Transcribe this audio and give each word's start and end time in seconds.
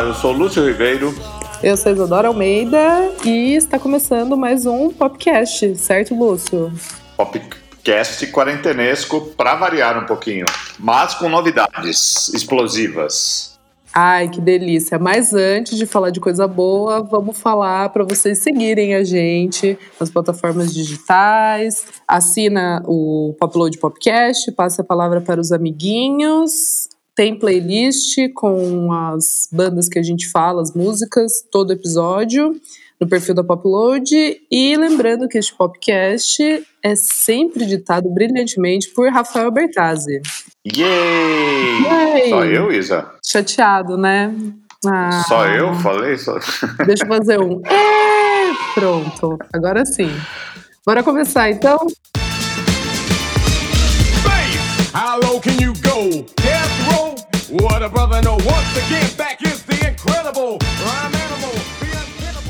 Olá, 0.00 0.08
eu 0.08 0.14
sou 0.14 0.32
Lúcio 0.32 0.66
Ribeiro. 0.66 1.14
Eu 1.62 1.76
sou 1.76 1.92
Isadora 1.92 2.28
Almeida 2.28 3.12
e 3.22 3.54
está 3.54 3.78
começando 3.78 4.34
mais 4.34 4.64
um 4.64 4.88
podcast, 4.88 5.76
certo, 5.76 6.14
Lúcio? 6.14 6.72
Podcast 7.18 8.26
quarentenesco 8.28 9.20
para 9.36 9.56
variar 9.56 10.02
um 10.02 10.06
pouquinho, 10.06 10.46
mas 10.78 11.12
com 11.12 11.28
novidades 11.28 12.32
explosivas. 12.32 13.60
Ai, 13.92 14.30
que 14.30 14.40
delícia! 14.40 14.98
Mas 14.98 15.34
antes 15.34 15.76
de 15.76 15.84
falar 15.84 16.08
de 16.08 16.18
coisa 16.18 16.48
boa, 16.48 17.02
vamos 17.02 17.38
falar 17.38 17.90
para 17.90 18.02
vocês 18.02 18.38
seguirem 18.38 18.94
a 18.94 19.04
gente 19.04 19.78
nas 20.00 20.08
plataformas 20.08 20.72
digitais. 20.72 21.84
Assina 22.08 22.82
o 22.86 23.36
Popload 23.38 23.76
Podcast, 23.76 24.50
passe 24.52 24.80
a 24.80 24.84
palavra 24.84 25.20
para 25.20 25.38
os 25.38 25.52
amiguinhos 25.52 26.88
tem 27.20 27.38
playlist 27.38 28.16
com 28.34 28.90
as 28.94 29.46
bandas 29.52 29.90
que 29.90 29.98
a 29.98 30.02
gente 30.02 30.30
fala, 30.30 30.62
as 30.62 30.72
músicas, 30.72 31.44
todo 31.52 31.70
episódio 31.70 32.58
no 32.98 33.06
perfil 33.06 33.34
da 33.34 33.44
Popload. 33.44 34.40
E 34.50 34.74
lembrando 34.74 35.28
que 35.28 35.36
este 35.36 35.54
podcast 35.54 36.66
é 36.82 36.96
sempre 36.96 37.66
ditado 37.66 38.08
brilhantemente 38.08 38.88
por 38.94 39.12
Rafael 39.12 39.50
Bertazzi. 39.50 40.22
Yay! 40.66 41.82
Yay! 41.82 42.30
Só 42.30 42.44
eu, 42.46 42.72
Isa? 42.72 43.10
Chateado, 43.22 43.98
né? 43.98 44.34
Ah, 44.86 45.22
só 45.28 45.46
eu 45.46 45.74
falei? 45.74 46.16
Só... 46.16 46.38
Deixa 46.86 47.04
eu 47.04 47.08
fazer 47.08 47.38
um. 47.38 47.60
É, 47.70 48.74
pronto, 48.74 49.38
agora 49.52 49.84
sim. 49.84 50.10
Bora 50.86 51.02
começar 51.02 51.50
então? 51.50 51.86
How 54.94 55.20
low 55.22 55.38
can 55.38 55.62
you 55.62 55.74
go? 55.82 56.39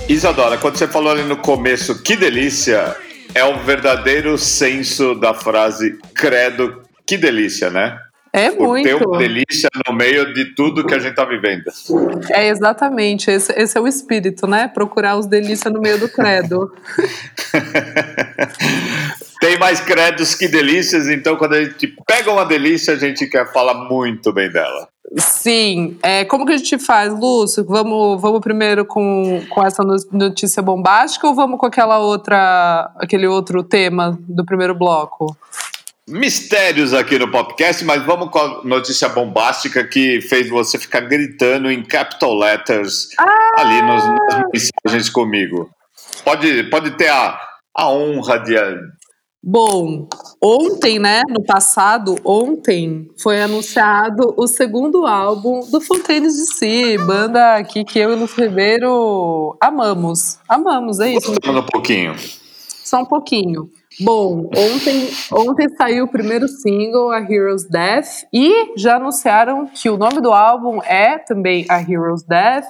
Isadora, 0.06 0.58
quando 0.58 0.76
você 0.76 0.86
falou 0.86 1.12
ali 1.12 1.22
no 1.22 1.38
começo, 1.38 2.02
que 2.02 2.16
delícia, 2.16 2.94
é 3.34 3.42
o 3.42 3.58
verdadeiro 3.60 4.36
senso 4.36 5.14
da 5.14 5.32
frase 5.32 5.98
credo, 6.14 6.82
que 7.06 7.16
delícia, 7.16 7.70
né? 7.70 7.98
É 8.32 8.50
Por 8.50 8.68
muito. 8.68 8.84
Ter 8.84 8.94
uma 8.94 9.18
delícia 9.18 9.68
no 9.86 9.94
meio 9.94 10.34
de 10.34 10.54
tudo 10.54 10.86
que 10.86 10.94
a 10.94 10.98
gente 10.98 11.10
está 11.10 11.24
vivendo. 11.24 11.64
É 12.30 12.48
exatamente, 12.48 13.30
esse, 13.30 13.52
esse, 13.52 13.76
é 13.76 13.80
o 13.80 13.88
espírito, 13.88 14.46
né? 14.46 14.68
Procurar 14.68 15.16
os 15.16 15.26
delícias 15.26 15.72
no 15.72 15.80
meio 15.80 15.98
do 15.98 16.08
credo. 16.08 16.72
Tem 19.40 19.58
mais 19.58 19.80
credos 19.80 20.34
que 20.34 20.46
delícias, 20.46 21.08
então 21.08 21.34
quando 21.34 21.54
a 21.54 21.64
gente 21.64 21.86
pega 22.06 22.30
uma 22.30 22.44
delícia, 22.44 22.92
a 22.92 22.98
gente 22.98 23.26
quer 23.26 23.50
falar 23.50 23.88
muito 23.88 24.32
bem 24.34 24.50
dela. 24.50 24.86
Sim. 25.16 25.98
É, 26.02 26.24
como 26.26 26.44
que 26.44 26.52
a 26.52 26.56
gente 26.58 26.78
faz, 26.78 27.12
Lúcio? 27.12 27.64
Vamos, 27.64 28.20
vamos 28.20 28.40
primeiro 28.40 28.84
com, 28.84 29.42
com 29.48 29.66
essa 29.66 29.82
notícia 30.12 30.62
bombástica 30.62 31.26
ou 31.26 31.34
vamos 31.34 31.58
com 31.58 31.66
aquela 31.66 31.98
outra, 31.98 32.92
aquele 32.96 33.26
outro 33.26 33.62
tema 33.62 34.16
do 34.28 34.44
primeiro 34.44 34.74
bloco? 34.74 35.34
Mistérios 36.06 36.92
aqui 36.92 37.18
no 37.18 37.30
podcast, 37.30 37.84
mas 37.84 38.04
vamos 38.04 38.30
com 38.30 38.38
a 38.38 38.62
notícia 38.62 39.08
bombástica 39.08 39.82
que 39.84 40.20
fez 40.20 40.48
você 40.50 40.78
ficar 40.78 41.00
gritando 41.00 41.70
em 41.70 41.82
capital 41.82 42.36
letters 42.36 43.08
ah! 43.18 43.54
ali 43.58 43.80
nos, 43.82 44.04
nas 44.04 44.44
mensagens 44.52 45.08
comigo. 45.08 45.70
Pode, 46.24 46.64
pode 46.64 46.90
ter 46.92 47.08
a, 47.08 47.40
a 47.74 47.88
honra 47.88 48.38
de, 48.38 48.56
Bom, 49.42 50.06
ontem, 50.38 50.98
né, 50.98 51.22
no 51.30 51.42
passado, 51.42 52.14
ontem, 52.22 53.08
foi 53.18 53.40
anunciado 53.40 54.34
o 54.36 54.46
segundo 54.46 55.06
álbum 55.06 55.60
do 55.60 55.80
Fontaines 55.80 56.34
de 56.34 56.52
Si, 56.52 56.98
banda 56.98 57.54
aqui 57.54 57.82
que 57.82 57.98
eu 57.98 58.12
e 58.12 58.16
Lúcio 58.16 58.44
Ribeiro 58.44 59.56
amamos. 59.58 60.38
Amamos, 60.46 61.00
é 61.00 61.14
isso. 61.14 61.32
Só 61.42 61.52
um 61.52 61.62
pouquinho. 61.62 62.14
Só 62.84 63.00
um 63.00 63.06
pouquinho. 63.06 63.70
Bom, 64.00 64.50
ontem, 64.54 65.08
ontem 65.32 65.68
saiu 65.74 66.04
o 66.04 66.08
primeiro 66.08 66.46
single, 66.46 67.10
A 67.10 67.20
Hero's 67.20 67.64
Death, 67.64 68.26
e 68.30 68.74
já 68.76 68.96
anunciaram 68.96 69.66
que 69.66 69.88
o 69.88 69.96
nome 69.96 70.20
do 70.20 70.32
álbum 70.32 70.82
é 70.82 71.16
também 71.16 71.64
A 71.70 71.80
Hero's 71.80 72.22
Death, 72.24 72.66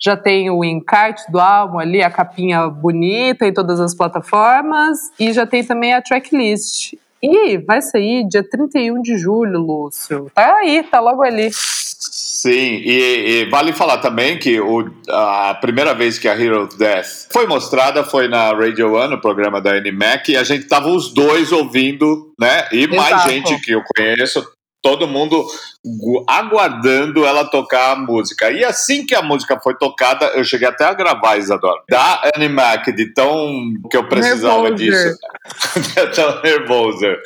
já 0.00 0.16
tem 0.16 0.50
o 0.50 0.64
encarte 0.64 1.30
do 1.30 1.38
álbum 1.38 1.78
ali, 1.78 2.02
a 2.02 2.10
capinha 2.10 2.68
bonita 2.68 3.46
em 3.46 3.52
todas 3.52 3.80
as 3.80 3.94
plataformas, 3.94 4.98
e 5.18 5.32
já 5.32 5.46
tem 5.46 5.64
também 5.64 5.92
a 5.92 6.02
tracklist. 6.02 6.94
E 7.22 7.58
vai 7.58 7.82
sair 7.82 8.26
dia 8.28 8.48
31 8.48 9.02
de 9.02 9.18
julho, 9.18 9.58
Lúcio. 9.58 10.30
Tá 10.34 10.56
aí, 10.56 10.84
tá 10.84 11.00
logo 11.00 11.22
ali. 11.22 11.50
Sim, 11.52 12.80
e, 12.84 13.42
e, 13.42 13.44
vale 13.50 13.72
falar 13.72 13.98
também 13.98 14.38
que 14.38 14.60
o, 14.60 14.88
a 15.08 15.54
primeira 15.60 15.92
vez 15.92 16.20
que 16.20 16.28
a 16.28 16.40
Hero 16.40 16.62
of 16.62 16.78
Death 16.78 17.26
foi 17.32 17.48
mostrada 17.48 18.04
foi 18.04 18.28
na 18.28 18.52
Radio 18.52 18.94
One, 18.94 19.10
no 19.10 19.20
programa 19.20 19.60
da 19.60 19.80
NMAC, 19.80 20.30
e 20.30 20.36
a 20.36 20.44
gente 20.44 20.68
tava 20.68 20.88
os 20.88 21.12
dois 21.12 21.50
ouvindo, 21.50 22.32
né? 22.38 22.68
E 22.70 22.84
Exato. 22.84 22.96
mais 22.96 23.22
gente 23.24 23.60
que 23.60 23.72
eu 23.72 23.82
conheço 23.82 24.46
todo 24.82 25.08
mundo 25.08 25.44
aguardando 26.26 27.24
ela 27.24 27.44
tocar 27.44 27.92
a 27.92 27.96
música. 27.96 28.50
E 28.50 28.64
assim 28.64 29.04
que 29.04 29.14
a 29.14 29.22
música 29.22 29.58
foi 29.60 29.76
tocada, 29.76 30.26
eu 30.34 30.44
cheguei 30.44 30.68
até 30.68 30.84
a 30.84 30.94
gravar, 30.94 31.36
Isadora. 31.36 31.80
Da 31.88 32.30
Animac, 32.34 32.92
de 32.92 33.12
tão 33.12 33.74
que 33.90 33.96
eu 33.96 34.04
precisava 34.04 34.70
disso. 34.70 35.16
tão 36.14 36.42
nervosa. 36.42 37.16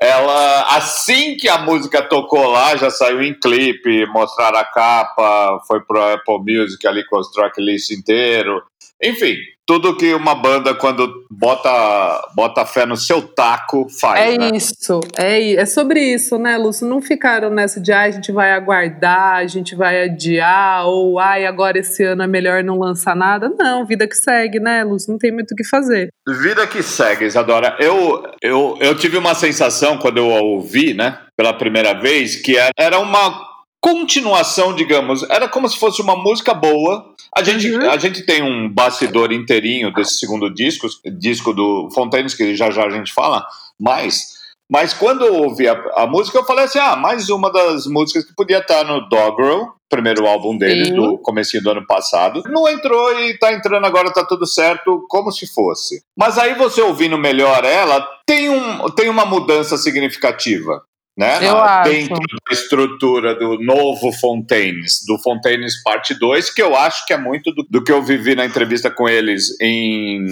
Ela, 0.00 0.76
assim 0.76 1.36
que 1.36 1.48
a 1.48 1.58
música 1.58 2.02
tocou 2.02 2.48
lá, 2.48 2.76
já 2.76 2.90
saiu 2.90 3.22
em 3.22 3.38
clipe, 3.38 4.06
mostraram 4.06 4.58
a 4.58 4.64
capa, 4.64 5.60
foi 5.66 5.80
pro 5.80 6.02
Apple 6.02 6.38
Music 6.38 6.86
ali 6.86 7.04
com 7.06 7.16
o 7.16 7.30
tracklist 7.30 7.90
inteiro. 7.90 8.62
Enfim, 9.02 9.36
tudo 9.66 9.96
que 9.96 10.12
uma 10.12 10.34
banda, 10.34 10.74
quando 10.74 11.24
bota, 11.30 12.30
bota 12.34 12.66
fé 12.66 12.84
no 12.84 12.96
seu 12.96 13.22
taco, 13.22 13.88
faz. 13.88 14.20
É 14.20 14.36
né? 14.36 14.50
isso, 14.54 15.00
é, 15.16 15.54
é 15.54 15.66
sobre 15.66 16.00
isso, 16.00 16.36
né, 16.38 16.56
Lúcio? 16.56 16.86
Não 16.86 17.00
ficaram 17.00 17.48
nessa 17.48 17.80
de 17.80 17.92
ah, 17.92 18.02
a 18.02 18.10
gente 18.10 18.32
vai 18.32 18.52
aguardar, 18.52 19.36
a 19.36 19.46
gente 19.46 19.74
vai 19.74 20.02
adiar, 20.02 20.86
ou 20.86 21.18
ai, 21.18 21.46
agora 21.46 21.78
esse 21.78 22.04
ano 22.04 22.22
é 22.22 22.26
melhor 22.26 22.62
não 22.62 22.78
lançar 22.78 23.14
nada. 23.14 23.52
Não, 23.58 23.86
vida 23.86 24.06
que 24.06 24.16
segue, 24.16 24.58
né, 24.58 24.82
Lúcio? 24.84 25.12
Não 25.12 25.18
tem 25.18 25.32
muito 25.32 25.52
o 25.52 25.56
que 25.56 25.64
fazer. 25.64 26.10
Vida 26.28 26.66
que 26.66 26.82
segue, 26.82 27.24
Isadora. 27.24 27.76
Eu, 27.80 28.22
eu, 28.42 28.76
eu 28.80 28.96
tive 28.96 29.16
uma 29.16 29.34
sensação 29.34 29.96
quando 29.96 30.18
eu 30.18 30.26
ouvi, 30.26 30.92
né, 30.92 31.18
pela 31.36 31.54
primeira 31.54 31.94
vez, 31.94 32.36
que 32.36 32.56
era 32.76 32.98
uma 32.98 33.51
continuação, 33.82 34.72
digamos. 34.74 35.28
Era 35.28 35.48
como 35.48 35.68
se 35.68 35.76
fosse 35.76 36.00
uma 36.00 36.16
música 36.16 36.54
boa. 36.54 37.12
A 37.36 37.42
gente, 37.42 37.70
uhum. 37.70 37.90
a 37.90 37.98
gente 37.98 38.22
tem 38.24 38.42
um 38.42 38.72
bastidor 38.72 39.32
inteirinho 39.32 39.92
desse 39.92 40.18
segundo 40.18 40.48
disco, 40.48 40.86
disco 41.18 41.52
do 41.52 41.90
Fontaines, 41.92 42.34
que 42.34 42.54
já 42.54 42.70
já 42.70 42.86
a 42.86 42.90
gente 42.90 43.12
fala, 43.12 43.44
mas. 43.78 44.40
Mas 44.70 44.94
quando 44.94 45.22
eu 45.22 45.34
ouvi 45.34 45.68
a, 45.68 45.72
a 45.96 46.06
música, 46.06 46.38
eu 46.38 46.44
falei 46.44 46.64
assim: 46.64 46.78
ah, 46.78 46.96
mais 46.96 47.28
uma 47.28 47.52
das 47.52 47.86
músicas 47.86 48.24
que 48.24 48.34
podia 48.34 48.58
estar 48.58 48.84
no 48.84 49.06
Doggerel, 49.06 49.74
primeiro 49.90 50.26
álbum 50.26 50.56
deles, 50.56 50.88
Sim. 50.88 50.94
do 50.94 51.18
comecinho 51.18 51.62
do 51.62 51.70
ano 51.72 51.86
passado. 51.86 52.42
Não 52.46 52.66
entrou 52.66 53.20
e 53.20 53.36
tá 53.38 53.52
entrando 53.52 53.84
agora, 53.84 54.12
tá 54.12 54.24
tudo 54.24 54.46
certo, 54.46 55.04
como 55.10 55.30
se 55.30 55.46
fosse. 55.52 56.02
Mas 56.16 56.38
aí 56.38 56.54
você 56.54 56.80
ouvindo 56.80 57.18
melhor 57.18 57.64
ela, 57.64 58.00
tem, 58.26 58.48
um, 58.48 58.88
tem 58.90 59.10
uma 59.10 59.26
mudança 59.26 59.76
significativa 59.76 60.82
né? 61.16 61.38
Eu 61.46 61.90
dentro 61.90 62.16
da 62.16 62.52
estrutura 62.52 63.34
do 63.34 63.58
novo 63.62 64.12
Fontaines, 64.12 65.04
do 65.06 65.18
Fontaines 65.18 65.82
Parte 65.82 66.14
2, 66.14 66.50
que 66.50 66.62
eu 66.62 66.74
acho 66.74 67.06
que 67.06 67.12
é 67.12 67.18
muito 67.18 67.52
do, 67.52 67.66
do, 67.68 67.84
que 67.84 67.92
eu 67.92 68.02
vivi 68.02 68.34
na 68.34 68.46
entrevista 68.46 68.90
com 68.90 69.08
eles 69.08 69.56
em 69.60 70.24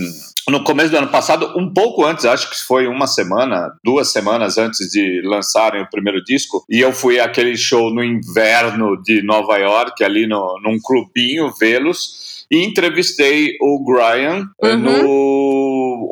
no 0.48 0.64
começo 0.64 0.90
do 0.90 0.96
ano 0.96 1.08
passado, 1.08 1.54
um 1.56 1.72
pouco 1.72 2.04
antes, 2.04 2.24
acho 2.24 2.50
que 2.50 2.56
foi 2.56 2.88
uma 2.88 3.06
semana, 3.06 3.72
duas 3.84 4.10
semanas 4.10 4.58
antes 4.58 4.90
de 4.90 5.20
lançarem 5.22 5.82
o 5.82 5.88
primeiro 5.88 6.24
disco, 6.24 6.64
e 6.68 6.80
eu 6.80 6.92
fui 6.92 7.20
àquele 7.20 7.56
show 7.56 7.94
no 7.94 8.02
inverno 8.02 9.00
de 9.00 9.22
Nova 9.22 9.58
York, 9.58 10.02
ali 10.02 10.26
no, 10.26 10.58
num 10.64 10.78
clubinho, 10.82 11.52
vê-los, 11.60 12.44
e 12.50 12.64
entrevistei 12.64 13.56
o 13.60 13.84
Brian 13.84 14.50
uhum. 14.60 14.76
no 14.76 15.69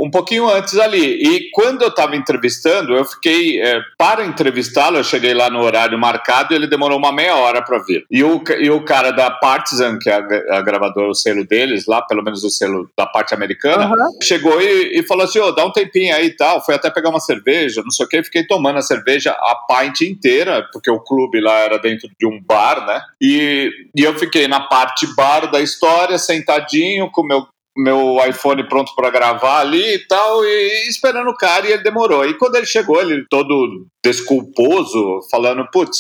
um 0.08 0.10
pouquinho 0.10 0.48
antes 0.48 0.78
ali. 0.78 1.22
E 1.22 1.50
quando 1.50 1.82
eu 1.82 1.88
estava 1.88 2.16
entrevistando, 2.16 2.94
eu 2.94 3.04
fiquei. 3.04 3.60
É, 3.60 3.80
para 3.96 4.24
entrevistá-lo, 4.24 4.96
eu 4.96 5.04
cheguei 5.04 5.34
lá 5.34 5.50
no 5.50 5.60
horário 5.60 5.98
marcado 5.98 6.52
e 6.52 6.56
ele 6.56 6.66
demorou 6.66 6.98
uma 6.98 7.12
meia 7.12 7.36
hora 7.36 7.62
para 7.62 7.78
vir. 7.78 8.04
E 8.10 8.24
o, 8.24 8.42
e 8.58 8.70
o 8.70 8.84
cara 8.84 9.10
da 9.10 9.30
Partizan, 9.30 9.98
que 9.98 10.08
é 10.08 10.14
a, 10.14 10.58
a 10.58 10.62
gravadora, 10.62 11.10
o 11.10 11.14
selo 11.14 11.46
deles, 11.46 11.86
lá, 11.86 12.00
pelo 12.02 12.22
menos 12.22 12.42
o 12.42 12.50
selo 12.50 12.90
da 12.96 13.06
parte 13.06 13.34
americana, 13.34 13.86
uhum. 13.86 14.18
chegou 14.22 14.60
e, 14.60 14.98
e, 14.98 15.02
falou 15.06 15.24
assim: 15.24 15.38
ô, 15.38 15.48
oh, 15.48 15.52
dá 15.52 15.64
um 15.64 15.72
tempinho 15.72 16.14
aí 16.14 16.26
e 16.26 16.36
tal. 16.36 16.64
Foi 16.64 16.74
até 16.74 16.90
pegar 16.90 17.10
uma 17.10 17.20
cerveja, 17.20 17.82
não 17.82 17.90
sei 17.90 18.06
o 18.06 18.08
que. 18.08 18.24
Fiquei 18.24 18.46
tomando 18.46 18.78
a 18.78 18.82
cerveja 18.82 19.32
a 19.32 19.54
pint 19.68 20.00
inteira, 20.00 20.66
porque 20.72 20.90
o 20.90 21.00
clube 21.00 21.40
lá 21.40 21.58
era 21.58 21.78
dentro 21.78 22.08
de 22.18 22.26
um 22.26 22.40
bar, 22.42 22.86
né? 22.86 23.02
E, 23.20 23.70
e 23.94 24.02
eu 24.02 24.18
fiquei 24.18 24.48
na 24.48 24.60
parte 24.60 25.06
bar 25.14 25.50
da 25.50 25.60
história, 25.60 26.18
sentadinho, 26.18 27.10
com 27.10 27.22
meu 27.22 27.46
meu 27.78 28.16
iPhone 28.28 28.68
pronto 28.68 28.92
para 28.96 29.10
gravar 29.10 29.60
ali 29.60 29.94
e 29.94 30.06
tal, 30.06 30.44
e 30.44 30.88
esperando 30.88 31.30
o 31.30 31.36
cara, 31.36 31.66
e 31.66 31.72
ele 31.72 31.82
demorou. 31.82 32.26
E 32.26 32.34
quando 32.34 32.56
ele 32.56 32.66
chegou, 32.66 33.00
ele 33.00 33.24
todo 33.30 33.86
desculposo, 34.04 35.20
falando, 35.30 35.64
putz, 35.70 35.98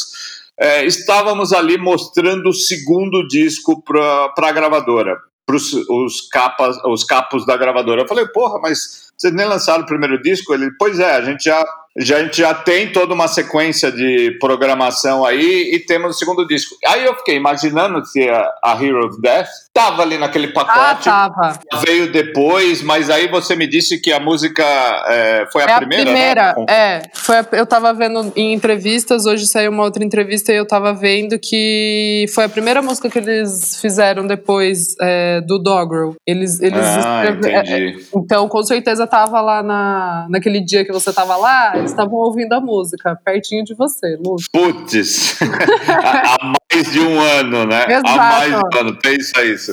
é, 0.58 0.84
estávamos 0.84 1.52
ali 1.52 1.78
mostrando 1.78 2.48
o 2.48 2.54
segundo 2.54 3.26
disco 3.28 3.80
para 3.82 4.32
a 4.36 4.52
gravadora, 4.52 5.16
para 5.46 5.56
os 5.56 6.28
capas, 6.32 6.76
os 6.84 7.04
capos 7.04 7.46
da 7.46 7.56
gravadora. 7.56 8.02
Eu 8.02 8.08
falei, 8.08 8.26
porra, 8.26 8.58
mas 8.60 9.08
vocês 9.16 9.32
nem 9.32 9.46
lançaram 9.46 9.84
o 9.84 9.86
primeiro 9.86 10.20
disco? 10.20 10.52
Ele, 10.52 10.70
pois 10.78 10.98
é, 10.98 11.12
a 11.12 11.22
gente 11.22 11.44
já 11.44 11.64
já, 11.98 12.16
a 12.16 12.22
gente 12.22 12.38
já 12.38 12.54
tem 12.54 12.92
toda 12.92 13.14
uma 13.14 13.28
sequência 13.28 13.90
de 13.90 14.36
programação 14.40 15.24
aí 15.24 15.74
e 15.74 15.78
temos 15.80 16.16
o 16.16 16.18
segundo 16.18 16.46
disco. 16.46 16.76
Aí 16.86 17.04
eu 17.04 17.14
fiquei 17.16 17.36
imaginando 17.36 18.04
se 18.04 18.28
a, 18.28 18.48
a 18.64 18.82
Hero 18.82 19.06
of 19.06 19.20
Death 19.20 19.48
tava 19.72 20.02
ali 20.02 20.18
naquele 20.18 20.48
pacote. 20.48 21.08
Ah, 21.08 21.30
tava. 21.30 21.60
Veio 21.86 22.10
depois, 22.10 22.82
mas 22.82 23.10
aí 23.10 23.28
você 23.28 23.54
me 23.54 23.66
disse 23.66 24.00
que 24.00 24.12
a 24.12 24.20
música 24.20 24.64
é, 25.06 25.46
foi 25.52 25.62
a 25.62 25.66
é 25.66 25.76
primeira. 25.76 26.02
A 26.02 26.04
primeira, 26.04 26.54
né? 26.58 26.64
é. 26.68 27.02
Foi 27.14 27.36
a, 27.36 27.46
eu 27.52 27.66
tava 27.66 27.92
vendo 27.92 28.32
em 28.34 28.52
entrevistas, 28.52 29.26
hoje 29.26 29.46
saiu 29.46 29.70
uma 29.70 29.84
outra 29.84 30.04
entrevista 30.04 30.52
e 30.52 30.56
eu 30.56 30.66
tava 30.66 30.92
vendo 30.92 31.38
que 31.38 32.26
foi 32.34 32.44
a 32.44 32.48
primeira 32.48 32.82
música 32.82 33.08
que 33.08 33.18
eles 33.18 33.80
fizeram 33.80 34.26
depois 34.26 34.96
é, 35.00 35.40
do 35.42 35.58
Doggerel. 35.58 36.16
Eles, 36.26 36.60
eles 36.60 36.78
ah, 36.80 37.24
entendi. 37.28 37.54
É, 37.54 37.96
então, 38.16 38.48
com 38.48 38.62
certeza 38.62 39.06
tava 39.06 39.40
lá 39.40 39.62
na, 39.62 40.26
naquele 40.28 40.60
dia 40.60 40.84
que 40.84 40.92
você 40.92 41.12
tava 41.12 41.36
lá, 41.36 41.72
eles 41.88 41.92
estavam 41.92 42.18
ouvindo 42.18 42.52
a 42.52 42.60
música, 42.60 43.18
pertinho 43.24 43.64
de 43.64 43.74
você, 43.74 44.16
Lúcio. 44.16 44.46
Putz, 44.52 45.38
há 45.88 46.36
mais 46.44 46.92
de 46.92 47.00
um 47.00 47.20
ano, 47.20 47.64
né? 47.64 47.84
Exato. 47.88 48.08
Há 48.08 48.16
mais 48.16 48.50
de 48.50 48.56
um 48.56 48.80
ano, 48.80 48.98
pensa 48.98 49.44
isso. 49.44 49.72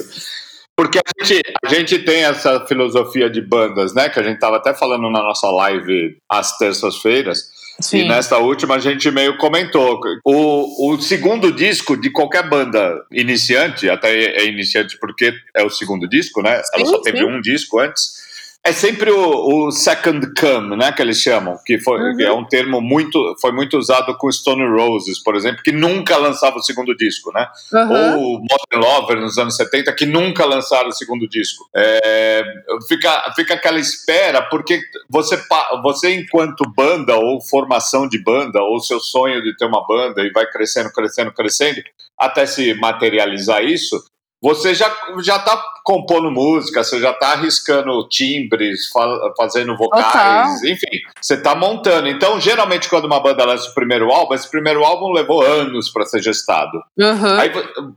Porque 0.76 1.00
a 1.00 1.24
gente, 1.24 1.42
a 1.64 1.70
gente 1.70 2.00
tem 2.00 2.24
essa 2.24 2.66
filosofia 2.66 3.30
de 3.30 3.42
bandas, 3.42 3.94
né? 3.94 4.10
Que 4.10 4.20
a 4.20 4.24
gente 4.24 4.36
estava 4.36 4.58
até 4.58 4.74
falando 4.74 5.10
na 5.10 5.24
nossa 5.24 5.50
live 5.50 6.18
às 6.30 6.58
terças-feiras. 6.58 7.56
E 7.94 8.06
nesta 8.06 8.38
última 8.38 8.76
a 8.76 8.80
gente 8.80 9.10
meio 9.12 9.38
comentou. 9.38 10.00
O, 10.26 10.94
o 10.94 11.02
segundo 11.02 11.52
disco 11.52 11.96
de 11.98 12.10
qualquer 12.10 12.50
banda 12.50 13.02
iniciante, 13.12 13.90
até 13.90 14.38
é 14.38 14.46
iniciante 14.46 14.98
porque 14.98 15.34
é 15.54 15.64
o 15.64 15.70
segundo 15.70 16.08
disco, 16.08 16.42
né? 16.42 16.58
Sim, 16.58 16.70
Ela 16.74 16.86
só 16.86 17.02
teve 17.02 17.20
sim. 17.20 17.26
um 17.26 17.40
disco 17.42 17.80
antes 17.80 18.25
é 18.66 18.72
sempre 18.72 19.12
o, 19.12 19.68
o, 19.68 19.72
second 19.72 20.34
come, 20.34 20.76
né, 20.76 20.92
que 20.92 21.00
eles 21.00 21.22
chamam, 21.22 21.56
que, 21.64 21.78
foi, 21.78 22.00
Uhum. 22.00 22.18
que 22.18 22.24
é 22.24 22.32
um 22.32 22.44
termo 22.44 22.82
muito, 22.82 23.36
foi 23.40 23.52
muito 23.52 23.78
usado 23.78 24.18
com 24.18 24.32
Stone 24.32 24.66
Roses, 24.66 25.22
por 25.22 25.36
exemplo, 25.36 25.62
que 25.62 25.72
nunca 25.72 26.18
lançava 26.18 26.58
o 26.58 26.64
segundo 26.64 26.96
disco, 26.96 27.32
né? 27.32 27.48
Aham. 27.72 28.16
Ou 28.16 28.40
Modern 28.40 28.84
Lover 28.84 29.22
nos 29.22 29.38
anos 29.38 29.56
70, 29.56 29.94
que 29.94 30.08
nunca 30.08 30.46
lançaram 30.46 30.90
o 30.90 30.92
segundo 30.92 31.30
disco. 31.30 31.70
É, 31.76 32.44
fica, 32.88 33.32
fica 33.36 33.54
aquela 33.54 33.80
espera, 33.80 34.42
porque 34.42 34.82
você, 35.08 35.40
você, 35.84 36.16
enquanto 36.16 36.68
banda, 36.76 37.16
ou 37.18 37.40
formação 37.40 38.10
de 38.10 38.18
banda, 38.18 38.64
ou 38.64 38.80
seu 38.80 39.00
sonho 39.00 39.44
de 39.44 39.56
ter 39.56 39.66
uma 39.66 39.86
banda 39.86 40.24
e 40.24 40.32
vai 40.32 40.50
crescendo, 40.50 40.92
crescendo, 40.92 41.32
crescendo, 41.32 41.84
até 42.18 42.48
se 42.48 42.74
materializar 42.74 43.64
isso, 43.64 44.04
você 44.42 44.74
já 44.74 44.92
já 45.22 45.38
está 45.38 45.64
compondo 45.86 46.32
música, 46.32 46.84
você 46.84 47.00
já 47.00 47.12
está 47.12 47.34
arriscando 47.34 48.08
timbres, 48.10 48.90
fa- 48.92 49.32
fazendo 49.38 49.78
vocais, 49.78 50.06
Total. 50.06 50.66
enfim, 50.66 51.00
você 51.22 51.36
está 51.36 51.54
montando. 51.54 52.08
Então, 52.08 52.40
geralmente, 52.42 52.90
quando 52.90 53.06
uma 53.06 53.20
banda 53.20 53.46
lança 53.46 53.70
o 53.70 53.74
primeiro 53.76 54.12
álbum, 54.12 54.34
esse 54.34 54.50
primeiro 54.50 54.84
álbum 54.84 55.12
levou 55.12 55.44
anos 55.44 55.92
para 55.92 56.04
ser 56.06 56.24
gestado. 56.24 56.82
Aham. 57.00 57.40
Aí, 57.40 57.52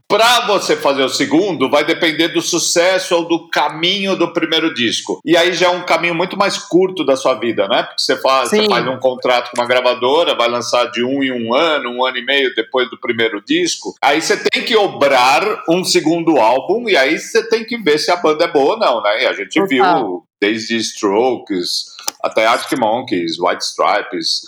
para 0.07 0.41
você 0.45 0.75
fazer 0.75 1.03
o 1.03 1.09
segundo, 1.09 1.67
vai 1.67 1.83
depender 1.83 2.27
do 2.27 2.41
sucesso 2.41 3.15
ou 3.15 3.27
do 3.27 3.49
caminho 3.49 4.15
do 4.15 4.31
primeiro 4.31 4.71
disco. 4.71 5.19
E 5.25 5.35
aí 5.35 5.53
já 5.53 5.65
é 5.65 5.69
um 5.69 5.81
caminho 5.83 6.13
muito 6.13 6.37
mais 6.37 6.59
curto 6.59 7.03
da 7.03 7.15
sua 7.17 7.33
vida, 7.33 7.67
né? 7.67 7.81
Porque 7.83 8.03
você 8.03 8.15
faz, 8.17 8.49
você 8.51 8.67
faz 8.67 8.87
um 8.87 8.99
contrato 8.99 9.49
com 9.49 9.59
uma 9.59 9.67
gravadora, 9.67 10.35
vai 10.35 10.47
lançar 10.47 10.85
de 10.91 11.03
um 11.03 11.23
em 11.23 11.31
um 11.31 11.55
ano, 11.55 11.89
um 11.89 12.05
ano 12.05 12.17
e 12.17 12.23
meio 12.23 12.53
depois 12.53 12.87
do 12.91 12.99
primeiro 12.99 13.41
disco. 13.43 13.95
Aí 13.99 14.21
você 14.21 14.37
tem 14.37 14.63
que 14.63 14.75
obrar 14.75 15.63
um 15.67 15.83
segundo 15.83 16.37
álbum 16.37 16.87
e 16.87 16.95
aí 16.95 17.17
você 17.17 17.47
tem 17.49 17.63
que 17.65 17.78
ver 17.83 17.97
se 17.97 18.11
a 18.11 18.15
banda 18.15 18.45
é 18.45 18.51
boa 18.51 18.73
ou 18.73 18.79
não, 18.79 19.01
né? 19.01 19.23
E 19.23 19.27
a 19.27 19.33
gente 19.33 19.53
Total. 19.53 19.67
viu 19.67 20.23
desde 20.39 20.77
Strokes 20.77 21.85
até 22.23 22.45
Arctic 22.45 22.77
Monkeys, 22.79 23.39
White 23.39 23.63
Stripes, 23.63 24.41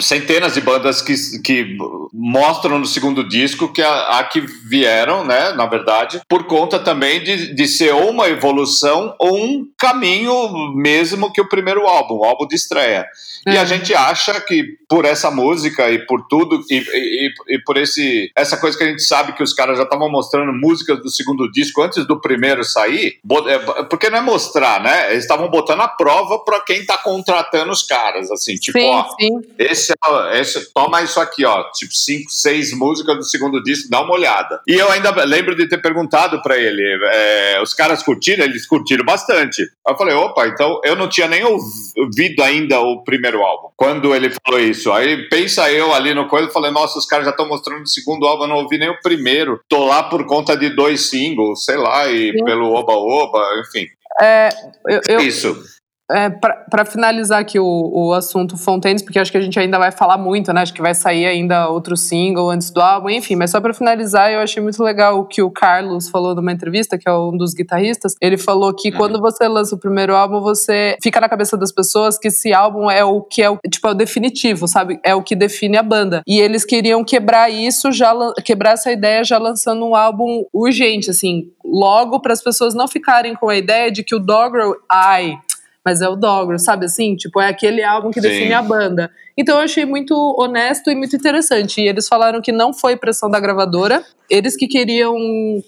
centenas 0.00 0.54
de 0.54 0.60
bandas 0.60 1.02
que, 1.02 1.14
que 1.42 1.76
mostram 2.12 2.78
no 2.78 2.86
segundo 2.86 3.26
disco 3.28 3.72
que 3.72 3.82
a, 3.82 4.18
a 4.18 4.24
que 4.24 4.40
vieram, 4.40 5.24
né, 5.24 5.52
na 5.52 5.66
verdade, 5.66 6.20
por 6.28 6.44
conta 6.44 6.78
também 6.78 7.22
de, 7.22 7.54
de 7.54 7.66
ser 7.66 7.92
ou 7.92 8.10
uma 8.10 8.28
evolução 8.28 9.14
ou 9.18 9.36
um 9.36 9.66
caminho 9.78 10.34
mesmo 10.74 11.32
que 11.32 11.40
o 11.40 11.48
primeiro 11.48 11.86
álbum, 11.86 12.18
o 12.18 12.24
álbum 12.24 12.46
de 12.46 12.54
estreia. 12.54 13.06
E 13.46 13.56
É. 13.56 13.58
a 13.58 13.64
gente 13.64 13.94
acha 13.94 14.40
que 14.40 14.64
por 14.88 15.04
essa 15.04 15.30
música 15.30 15.90
e 15.90 16.06
por 16.06 16.26
tudo, 16.28 16.62
e, 16.70 16.76
e, 16.78 17.32
e 17.56 17.58
por 17.62 17.76
esse 17.76 18.30
essa 18.34 18.56
coisa 18.56 18.78
que 18.78 18.84
a 18.84 18.88
gente 18.88 19.02
sabe 19.02 19.32
que 19.32 19.42
os 19.42 19.52
caras 19.52 19.76
já 19.76 19.84
estavam 19.84 20.10
mostrando 20.10 20.52
músicas 20.52 21.02
do 21.02 21.10
segundo 21.10 21.50
disco 21.50 21.82
antes 21.82 22.06
do 22.06 22.20
primeiro 22.20 22.64
sair, 22.64 23.18
é, 23.46 23.58
porque 23.84 24.08
não 24.08 24.18
é 24.18 24.20
mostrar, 24.22 24.82
né? 24.82 25.10
Eles 25.10 25.24
estavam 25.24 25.50
botando 25.50 25.80
a 25.80 25.88
prova 25.88 26.38
para 26.38 26.60
quem 26.60 26.86
tá 26.86 26.96
contratando 26.96 27.70
os 27.72 27.82
caras, 27.82 28.30
assim, 28.30 28.54
tipo, 28.54 28.78
sim, 28.78 28.88
ó, 28.88 29.04
sim. 29.20 29.40
Esse, 29.64 29.92
é- 29.92 30.40
esse, 30.40 30.72
toma 30.72 31.02
isso 31.02 31.20
aqui, 31.20 31.44
ó, 31.44 31.64
tipo 31.72 31.92
cinco, 31.94 32.30
seis 32.30 32.72
músicas 32.72 33.16
do 33.16 33.24
segundo 33.24 33.62
disco, 33.62 33.88
dá 33.90 34.02
uma 34.02 34.12
olhada. 34.14 34.60
E 34.66 34.74
eu 34.74 34.90
ainda 34.90 35.10
lembro 35.24 35.54
de 35.54 35.68
ter 35.68 35.78
perguntado 35.78 36.40
pra 36.42 36.56
ele, 36.56 36.82
é, 37.12 37.60
os 37.62 37.72
caras 37.74 38.02
curtiram, 38.02 38.44
eles 38.44 38.66
curtiram 38.66 39.04
bastante. 39.04 39.62
Aí 39.62 39.92
eu 39.92 39.96
falei, 39.96 40.14
opa, 40.14 40.46
então 40.46 40.80
eu 40.84 40.96
não 40.96 41.08
tinha 41.08 41.28
nem 41.28 41.44
ouvido 41.44 42.42
ainda 42.42 42.80
o 42.80 43.02
primeiro 43.04 43.42
álbum. 43.42 43.68
Quando 43.76 44.14
ele 44.14 44.30
falou 44.44 44.60
isso, 44.60 44.92
aí 44.92 45.28
pensa 45.28 45.70
eu 45.70 45.92
ali 45.92 46.14
no 46.14 46.28
coisa, 46.28 46.50
falei, 46.50 46.70
nossa, 46.70 46.98
os 46.98 47.06
caras 47.06 47.24
já 47.24 47.30
estão 47.30 47.48
mostrando 47.48 47.82
o 47.82 47.88
segundo 47.88 48.26
álbum, 48.26 48.44
eu 48.44 48.48
não 48.48 48.56
ouvi 48.56 48.78
nem 48.78 48.90
o 48.90 49.00
primeiro. 49.00 49.60
Tô 49.68 49.86
lá 49.86 50.02
por 50.04 50.24
conta 50.26 50.56
de 50.56 50.70
dois 50.70 51.08
singles, 51.10 51.64
sei 51.64 51.76
lá, 51.76 52.08
e 52.08 52.32
Sim. 52.32 52.44
pelo 52.44 52.72
Oba 52.72 52.92
Oba, 52.92 53.40
enfim. 53.60 53.86
É, 54.20 54.48
eu, 54.88 55.00
eu, 55.08 55.20
Isso. 55.20 55.60
É, 56.10 56.28
para 56.28 56.84
finalizar 56.84 57.40
aqui 57.40 57.58
o, 57.58 57.90
o 57.92 58.12
assunto 58.12 58.58
Fontaines, 58.58 59.02
porque 59.02 59.18
acho 59.18 59.32
que 59.32 59.38
a 59.38 59.40
gente 59.40 59.58
ainda 59.58 59.78
vai 59.78 59.90
falar 59.90 60.18
muito, 60.18 60.52
né? 60.52 60.60
Acho 60.60 60.74
que 60.74 60.82
vai 60.82 60.94
sair 60.94 61.24
ainda 61.24 61.68
outro 61.68 61.96
single 61.96 62.50
antes 62.50 62.70
do 62.70 62.80
álbum, 62.80 63.08
enfim. 63.08 63.36
Mas 63.36 63.50
só 63.50 63.60
para 63.60 63.72
finalizar, 63.72 64.30
eu 64.30 64.40
achei 64.40 64.62
muito 64.62 64.82
legal 64.82 65.18
o 65.18 65.24
que 65.24 65.40
o 65.40 65.50
Carlos 65.50 66.10
falou 66.10 66.34
numa 66.34 66.52
entrevista, 66.52 66.98
que 66.98 67.08
é 67.08 67.12
um 67.12 67.34
dos 67.36 67.54
guitarristas. 67.54 68.14
Ele 68.20 68.36
falou 68.36 68.74
que 68.74 68.90
Uhum. 68.90 68.96
quando 68.98 69.20
você 69.20 69.48
lança 69.48 69.74
o 69.74 69.78
primeiro 69.78 70.14
álbum, 70.14 70.40
você 70.40 70.96
fica 71.02 71.18
na 71.20 71.28
cabeça 71.28 71.56
das 71.56 71.72
pessoas 71.72 72.18
que 72.18 72.28
esse 72.28 72.52
álbum 72.52 72.90
é 72.90 73.02
o 73.02 73.22
que 73.22 73.42
é 73.42 73.48
o 73.48 73.58
tipo 73.70 73.88
é 73.88 73.90
o 73.90 73.94
definitivo, 73.94 74.68
sabe? 74.68 75.00
É 75.02 75.14
o 75.14 75.22
que 75.22 75.34
define 75.34 75.78
a 75.78 75.82
banda. 75.82 76.22
E 76.26 76.38
eles 76.38 76.66
queriam 76.66 77.02
quebrar 77.02 77.50
isso, 77.50 77.90
já 77.90 78.14
quebrar 78.44 78.72
essa 78.72 78.92
ideia 78.92 79.24
já 79.24 79.38
lançando 79.38 79.86
um 79.86 79.94
álbum 79.96 80.44
urgente, 80.52 81.10
assim, 81.10 81.50
logo 81.64 82.20
para 82.20 82.32
as 82.32 82.42
pessoas 82.42 82.74
não 82.74 82.86
ficarem 82.86 83.34
com 83.34 83.48
a 83.48 83.56
ideia 83.56 83.90
de 83.90 84.04
que 84.04 84.14
o 84.14 84.18
Doggerel, 84.18 84.74
ai, 84.90 85.38
mas 85.84 86.00
é 86.00 86.08
o 86.08 86.16
Doggerel, 86.16 86.58
sabe 86.58 86.86
assim? 86.86 87.14
Tipo, 87.14 87.40
é 87.40 87.48
aquele 87.48 87.82
álbum 87.82 88.10
que 88.10 88.20
Sim. 88.20 88.28
define 88.28 88.54
a 88.54 88.62
banda. 88.62 89.10
Então 89.36 89.58
eu 89.58 89.64
achei 89.64 89.84
muito 89.84 90.14
honesto 90.38 90.90
e 90.90 90.94
muito 90.94 91.14
interessante. 91.16 91.80
E 91.80 91.88
eles 91.88 92.08
falaram 92.08 92.40
que 92.40 92.52
não 92.52 92.72
foi 92.72 92.96
pressão 92.96 93.28
da 93.28 93.40
gravadora, 93.40 94.02
eles 94.30 94.56
que 94.56 94.66
queriam 94.66 95.14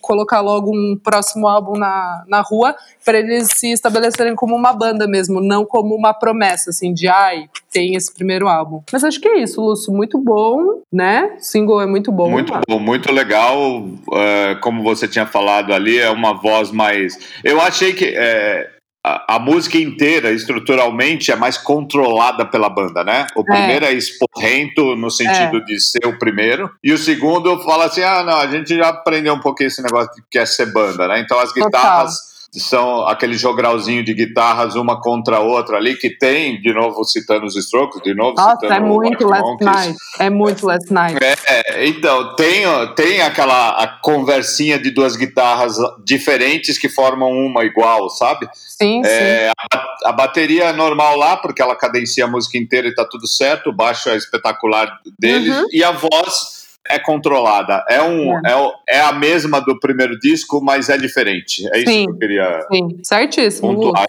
colocar 0.00 0.40
logo 0.40 0.70
um 0.70 0.98
próximo 1.02 1.46
álbum 1.46 1.76
na, 1.76 2.24
na 2.28 2.40
rua 2.40 2.74
para 3.04 3.18
eles 3.18 3.48
se 3.52 3.72
estabelecerem 3.72 4.34
como 4.34 4.56
uma 4.56 4.72
banda 4.72 5.06
mesmo, 5.06 5.40
não 5.40 5.64
como 5.64 5.94
uma 5.94 6.14
promessa, 6.14 6.70
assim, 6.70 6.94
de 6.94 7.08
ai, 7.08 7.48
tem 7.70 7.94
esse 7.94 8.12
primeiro 8.14 8.48
álbum. 8.48 8.82
Mas 8.90 9.04
acho 9.04 9.20
que 9.20 9.28
é 9.28 9.38
isso, 9.40 9.60
Lúcio, 9.60 9.92
muito 9.92 10.18
bom, 10.18 10.80
né? 10.90 11.36
O 11.38 11.42
single 11.42 11.80
é 11.80 11.86
muito 11.86 12.10
bom. 12.10 12.30
Muito 12.30 12.52
bom, 12.66 12.78
muito 12.78 13.12
legal. 13.12 13.84
é, 14.12 14.54
como 14.62 14.82
você 14.82 15.06
tinha 15.06 15.26
falado 15.26 15.74
ali, 15.74 15.98
é 15.98 16.10
uma 16.10 16.32
voz 16.32 16.70
mais. 16.70 17.18
Eu 17.44 17.60
achei 17.60 17.92
que 17.92 18.14
é, 18.16 18.75
a, 19.06 19.36
a 19.36 19.38
música 19.38 19.78
inteira, 19.78 20.32
estruturalmente, 20.32 21.30
é 21.30 21.36
mais 21.36 21.56
controlada 21.56 22.44
pela 22.44 22.68
banda, 22.68 23.04
né? 23.04 23.28
O 23.36 23.44
primeiro 23.44 23.84
é, 23.84 23.92
esporrento, 23.92 24.96
no 24.96 25.12
sentido 25.12 25.64
de 25.64 25.80
ser 25.80 26.04
o 26.06 26.18
primeiro, 26.18 26.68
e 26.82 26.92
o 26.92 26.98
segundo 26.98 27.62
fala 27.62 27.84
assim: 27.84 28.02
ah, 28.02 28.24
não, 28.24 28.36
a 28.36 28.48
gente 28.48 28.76
já 28.76 28.88
aprendeu 28.88 29.34
um 29.34 29.40
pouquinho 29.40 29.68
esse 29.68 29.80
negócio 29.80 30.12
de 30.16 30.22
que 30.28 30.36
é 30.36 30.44
ser 30.44 30.72
banda, 30.72 31.06
né? 31.06 31.20
Então 31.20 31.38
as 31.38 31.52
Total. 31.52 32.08
São 32.58 33.06
aquele 33.06 33.34
jogralzinho 33.34 34.04
de 34.04 34.14
guitarras 34.14 34.74
uma 34.76 35.00
contra 35.00 35.36
a 35.36 35.40
outra 35.40 35.76
ali, 35.76 35.96
que 35.96 36.10
tem, 36.10 36.60
de 36.60 36.72
novo 36.72 37.04
citando 37.04 37.44
os 37.46 37.56
Strokes, 37.56 38.00
de 38.02 38.14
novo 38.14 38.34
Nossa, 38.36 38.54
citando 38.60 38.74
é 38.74 38.80
muito 38.80 39.24
o 39.26 39.28
Last 39.28 39.42
Monkeys. 39.44 39.70
Night. 39.70 39.98
É 40.18 40.30
muito 40.30 40.66
Last 40.66 40.92
Night. 40.92 41.18
É, 41.22 41.86
então, 41.86 42.34
tem, 42.36 42.64
tem 42.94 43.20
aquela 43.20 43.98
conversinha 44.02 44.78
de 44.78 44.90
duas 44.90 45.16
guitarras 45.16 45.76
diferentes 46.04 46.78
que 46.78 46.88
formam 46.88 47.30
uma 47.30 47.64
igual, 47.64 48.08
sabe? 48.10 48.48
Sim, 48.54 49.02
sim. 49.04 49.10
É, 49.10 49.50
a, 49.72 50.10
a 50.10 50.12
bateria 50.12 50.64
é 50.64 50.72
normal 50.72 51.16
lá, 51.16 51.36
porque 51.36 51.62
ela 51.62 51.76
cadencia 51.76 52.24
a 52.24 52.28
música 52.28 52.58
inteira 52.58 52.88
e 52.88 52.94
tá 52.94 53.04
tudo 53.10 53.26
certo, 53.26 53.70
o 53.70 53.72
baixo 53.74 54.08
é 54.08 54.16
espetacular 54.16 54.98
deles, 55.18 55.56
Uhum. 55.56 55.66
e 55.72 55.82
a 55.84 55.92
voz 55.92 56.65
é 56.90 56.98
controlada. 56.98 57.84
É, 57.88 58.00
um, 58.02 58.46
é. 58.46 58.56
o- 58.56 58.72
é 58.88 59.00
a 59.00 59.12
mesma 59.12 59.60
do 59.60 59.78
primeiro 59.78 60.18
disco, 60.18 60.60
mas 60.62 60.88
é 60.88 60.96
diferente. 60.96 61.66
É 61.74 61.78
isso 61.78 61.90
Sim. 61.90 62.04
que 62.06 62.10
eu 62.12 62.18
queria 62.18 62.60
Sim, 62.72 62.98
certíssimo. 63.02 63.74
Pontuar. 63.74 64.06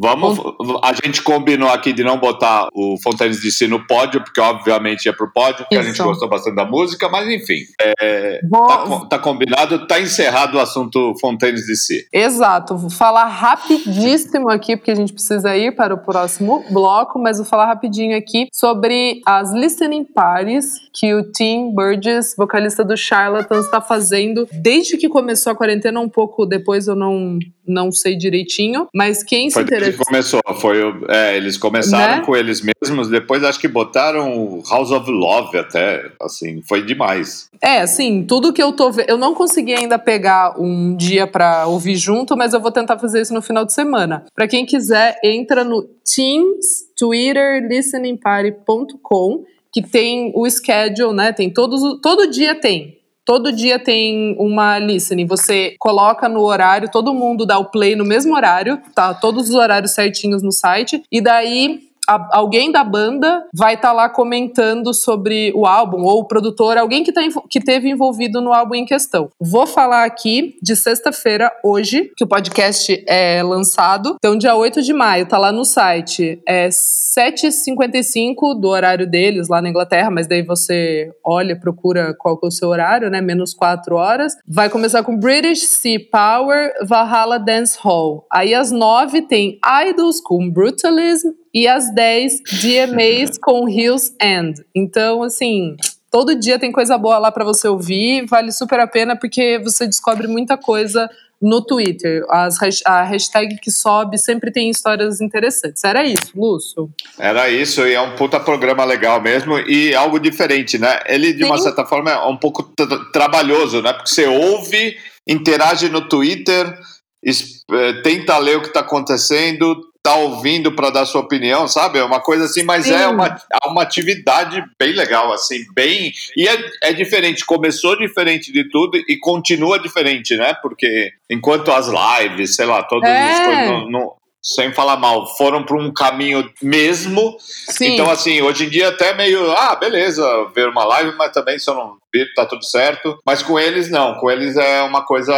Vamos, 0.00 0.38
a 0.82 0.92
gente 0.92 1.22
combinou 1.22 1.68
aqui 1.68 1.92
de 1.92 2.04
não 2.04 2.18
botar 2.18 2.68
o 2.72 2.96
Fontaines 3.02 3.40
de 3.40 3.50
Si 3.50 3.66
no 3.66 3.84
pódio, 3.86 4.22
porque 4.22 4.40
obviamente 4.40 5.08
é 5.08 5.12
pro 5.12 5.32
pódio, 5.32 5.64
porque 5.64 5.74
Isso. 5.74 5.84
a 5.84 5.88
gente 5.88 6.02
gostou 6.02 6.28
bastante 6.28 6.54
da 6.54 6.64
música, 6.64 7.08
mas 7.08 7.28
enfim, 7.28 7.60
é, 7.80 8.40
tá, 8.50 9.06
tá, 9.10 9.18
combinado, 9.18 9.86
tá 9.86 10.00
encerrado 10.00 10.56
o 10.56 10.60
assunto 10.60 11.14
Fontaines 11.20 11.62
de 11.62 11.76
Si. 11.76 12.06
Exato, 12.12 12.76
vou 12.76 12.90
falar 12.90 13.26
rapidíssimo 13.26 14.48
aqui, 14.48 14.76
porque 14.76 14.90
a 14.90 14.94
gente 14.94 15.12
precisa 15.12 15.56
ir 15.56 15.74
para 15.74 15.94
o 15.94 15.98
próximo 15.98 16.64
bloco, 16.70 17.18
mas 17.18 17.38
vou 17.38 17.46
falar 17.46 17.66
rapidinho 17.66 18.16
aqui 18.16 18.48
sobre 18.52 19.20
as 19.26 19.52
listening 19.52 20.04
parties 20.04 20.74
que 20.94 21.14
o 21.14 21.30
Tim 21.32 21.74
Burgess, 21.74 22.34
vocalista 22.36 22.84
do 22.84 22.96
Charlatans, 22.96 23.64
está 23.66 23.80
fazendo 23.80 24.46
desde 24.52 24.96
que 24.96 25.08
começou 25.08 25.52
a 25.52 25.56
quarentena, 25.56 26.00
um 26.00 26.08
pouco 26.08 26.46
depois 26.46 26.86
eu 26.86 26.94
não 26.94 27.38
não 27.68 27.92
sei 27.92 28.16
direitinho, 28.16 28.88
mas 28.94 29.22
quem 29.22 29.50
foi 29.50 29.66
se 29.66 29.92
começou, 29.92 30.40
foi 30.60 30.78
é, 31.08 31.36
eles 31.36 31.56
começaram 31.56 32.18
né? 32.18 32.22
com 32.24 32.36
eles 32.36 32.62
mesmos, 32.62 33.08
depois 33.08 33.44
acho 33.44 33.60
que 33.60 33.68
botaram 33.68 34.62
House 34.68 34.90
of 34.90 35.10
Love 35.10 35.58
até, 35.58 36.10
assim, 36.20 36.62
foi 36.62 36.84
demais. 36.84 37.48
É, 37.62 37.80
assim, 37.80 38.24
tudo 38.24 38.52
que 38.52 38.62
eu 38.62 38.72
tô 38.72 38.90
vendo, 38.90 39.08
eu 39.08 39.18
não 39.18 39.34
consegui 39.34 39.74
ainda 39.74 39.98
pegar 39.98 40.60
um 40.60 40.96
dia 40.96 41.26
para 41.26 41.66
ouvir 41.66 41.96
junto, 41.96 42.36
mas 42.36 42.54
eu 42.54 42.60
vou 42.60 42.70
tentar 42.70 42.98
fazer 42.98 43.20
isso 43.20 43.34
no 43.34 43.42
final 43.42 43.64
de 43.64 43.72
semana. 43.72 44.24
Para 44.34 44.48
quem 44.48 44.64
quiser, 44.64 45.18
entra 45.22 45.64
no 45.64 45.82
Teams 46.04 46.88
Twitter 46.96 47.66
listeningparty.com 47.68 49.44
que 49.70 49.82
tem 49.82 50.32
o 50.34 50.48
schedule, 50.48 51.14
né? 51.14 51.32
Tem 51.32 51.50
todos 51.50 52.00
todo 52.00 52.30
dia 52.30 52.54
tem 52.54 52.97
Todo 53.28 53.52
dia 53.52 53.78
tem 53.78 54.34
uma 54.38 54.78
listening. 54.78 55.26
Você 55.26 55.76
coloca 55.78 56.30
no 56.30 56.40
horário, 56.40 56.90
todo 56.90 57.12
mundo 57.12 57.44
dá 57.44 57.58
o 57.58 57.66
play 57.66 57.94
no 57.94 58.02
mesmo 58.02 58.34
horário, 58.34 58.80
tá? 58.94 59.12
Todos 59.12 59.50
os 59.50 59.54
horários 59.54 59.92
certinhos 59.92 60.42
no 60.42 60.50
site. 60.50 61.02
E 61.12 61.20
daí 61.20 61.87
a, 62.08 62.38
alguém 62.38 62.72
da 62.72 62.82
banda 62.82 63.44
vai 63.54 63.74
estar 63.74 63.88
tá 63.88 63.94
lá 63.94 64.08
comentando 64.08 64.94
sobre 64.94 65.52
o 65.54 65.66
álbum, 65.66 66.02
ou 66.02 66.20
o 66.20 66.26
produtor, 66.26 66.78
alguém 66.78 67.04
que, 67.04 67.12
tá, 67.12 67.20
que 67.50 67.60
teve 67.60 67.90
envolvido 67.90 68.40
no 68.40 68.52
álbum 68.52 68.74
em 68.74 68.86
questão. 68.86 69.30
Vou 69.38 69.66
falar 69.66 70.04
aqui 70.04 70.56
de 70.62 70.74
sexta-feira, 70.74 71.52
hoje, 71.62 72.10
que 72.16 72.24
o 72.24 72.26
podcast 72.26 73.04
é 73.06 73.42
lançado. 73.42 74.16
Então, 74.16 74.38
dia 74.38 74.56
8 74.56 74.82
de 74.82 74.94
maio, 74.94 75.26
tá 75.26 75.36
lá 75.36 75.52
no 75.52 75.64
site. 75.64 76.40
É 76.48 76.68
7h55 76.68 78.58
do 78.58 78.68
horário 78.68 79.06
deles, 79.06 79.48
lá 79.48 79.60
na 79.60 79.68
Inglaterra, 79.68 80.10
mas 80.10 80.26
daí 80.26 80.42
você 80.42 81.10
olha, 81.24 81.58
procura 81.58 82.14
qual 82.14 82.38
que 82.38 82.46
é 82.46 82.48
o 82.48 82.52
seu 82.52 82.68
horário, 82.68 83.10
né? 83.10 83.20
Menos 83.20 83.52
4 83.52 83.94
horas. 83.96 84.34
Vai 84.46 84.70
começar 84.70 85.02
com 85.02 85.18
British 85.18 85.64
Sea 85.64 85.98
Power, 86.10 86.72
Valhalla 86.86 87.38
Dance 87.38 87.76
Hall. 87.80 88.26
Aí 88.32 88.54
às 88.54 88.70
9 88.70 89.22
tem 89.22 89.58
Idols 89.88 90.20
com 90.20 90.48
Brutalism 90.48 91.28
e 91.52 91.66
às 91.66 91.92
10 91.94 92.42
DMAs 92.62 93.38
com 93.42 93.68
Hills 93.68 94.14
End. 94.20 94.62
Então, 94.74 95.22
assim, 95.22 95.76
todo 96.10 96.38
dia 96.38 96.58
tem 96.58 96.72
coisa 96.72 96.96
boa 96.98 97.18
lá 97.18 97.30
para 97.30 97.44
você 97.44 97.68
ouvir, 97.68 98.26
vale 98.26 98.52
super 98.52 98.80
a 98.80 98.86
pena 98.86 99.16
porque 99.16 99.58
você 99.58 99.86
descobre 99.86 100.26
muita 100.26 100.56
coisa 100.56 101.08
no 101.40 101.64
Twitter. 101.64 102.24
As, 102.28 102.56
a 102.84 103.02
hashtag 103.04 103.56
que 103.60 103.70
sobe 103.70 104.18
sempre 104.18 104.50
tem 104.50 104.68
histórias 104.68 105.20
interessantes. 105.20 105.84
Era 105.84 106.04
isso, 106.04 106.32
Lúcio? 106.34 106.90
Era 107.18 107.48
isso, 107.48 107.86
e 107.86 107.94
é 107.94 108.00
um 108.00 108.16
puta 108.16 108.40
programa 108.40 108.84
legal 108.84 109.20
mesmo 109.20 109.58
e 109.58 109.94
algo 109.94 110.18
diferente, 110.18 110.78
né? 110.78 111.00
Ele, 111.06 111.32
de 111.32 111.44
Sim. 111.44 111.44
uma 111.44 111.58
certa 111.58 111.84
forma, 111.86 112.10
é 112.10 112.26
um 112.26 112.36
pouco 112.36 112.64
trabalhoso, 113.12 113.80
né? 113.80 113.92
Porque 113.92 114.10
você 114.10 114.26
ouve, 114.26 114.96
interage 115.26 115.88
no 115.88 116.08
Twitter, 116.08 116.76
eh, 117.24 117.92
tenta 118.02 118.38
ler 118.38 118.56
o 118.56 118.62
que 118.62 118.68
está 118.68 118.80
acontecendo, 118.80 119.76
tá 120.08 120.14
ouvindo 120.14 120.72
para 120.72 120.88
dar 120.88 121.04
sua 121.04 121.20
opinião, 121.20 121.68
sabe? 121.68 121.98
É 121.98 122.04
uma 122.04 122.20
coisa 122.20 122.46
assim, 122.46 122.62
mas 122.62 122.86
é 122.86 122.96
Sim. 122.96 123.04
é 123.04 123.08
uma, 123.08 123.26
é 123.26 123.68
uma 123.68 123.82
atividade 123.82 124.64
bem 124.78 124.92
legal, 124.92 125.30
assim, 125.34 125.66
bem. 125.74 126.10
E 126.34 126.48
é, 126.48 126.58
é 126.84 126.92
diferente, 126.94 127.44
começou 127.44 127.98
diferente 127.98 128.50
de 128.50 128.66
tudo 128.70 128.96
e 128.96 129.18
continua 129.18 129.78
diferente, 129.78 130.34
né? 130.34 130.54
Porque 130.62 131.12
enquanto 131.28 131.70
as 131.70 131.88
lives, 131.88 132.56
sei 132.56 132.64
lá, 132.64 132.82
todas 132.82 133.10
é. 133.10 133.30
as 133.30 133.38
coisas 133.38 133.66
não, 133.66 133.90
não, 133.90 134.12
sem 134.42 134.72
falar 134.72 134.96
mal, 134.96 135.26
foram 135.36 135.62
para 135.62 135.76
um 135.76 135.92
caminho 135.92 136.50
mesmo. 136.62 137.36
Sim. 137.38 137.92
Então, 137.92 138.10
assim, 138.10 138.40
hoje 138.40 138.64
em 138.64 138.70
dia 138.70 138.88
até 138.88 139.14
meio, 139.14 139.52
ah, 139.52 139.76
beleza, 139.76 140.24
ver 140.54 140.68
uma 140.68 140.86
live, 140.86 141.14
mas 141.18 141.32
também 141.32 141.58
se 141.58 141.68
eu 141.68 141.74
não 141.74 141.98
vir, 142.14 142.32
tá 142.34 142.46
tudo 142.46 142.64
certo. 142.64 143.18
Mas 143.26 143.42
com 143.42 143.58
eles, 143.58 143.90
não. 143.90 144.14
Com 144.14 144.30
eles 144.30 144.56
é 144.56 144.80
uma 144.82 145.04
coisa. 145.04 145.34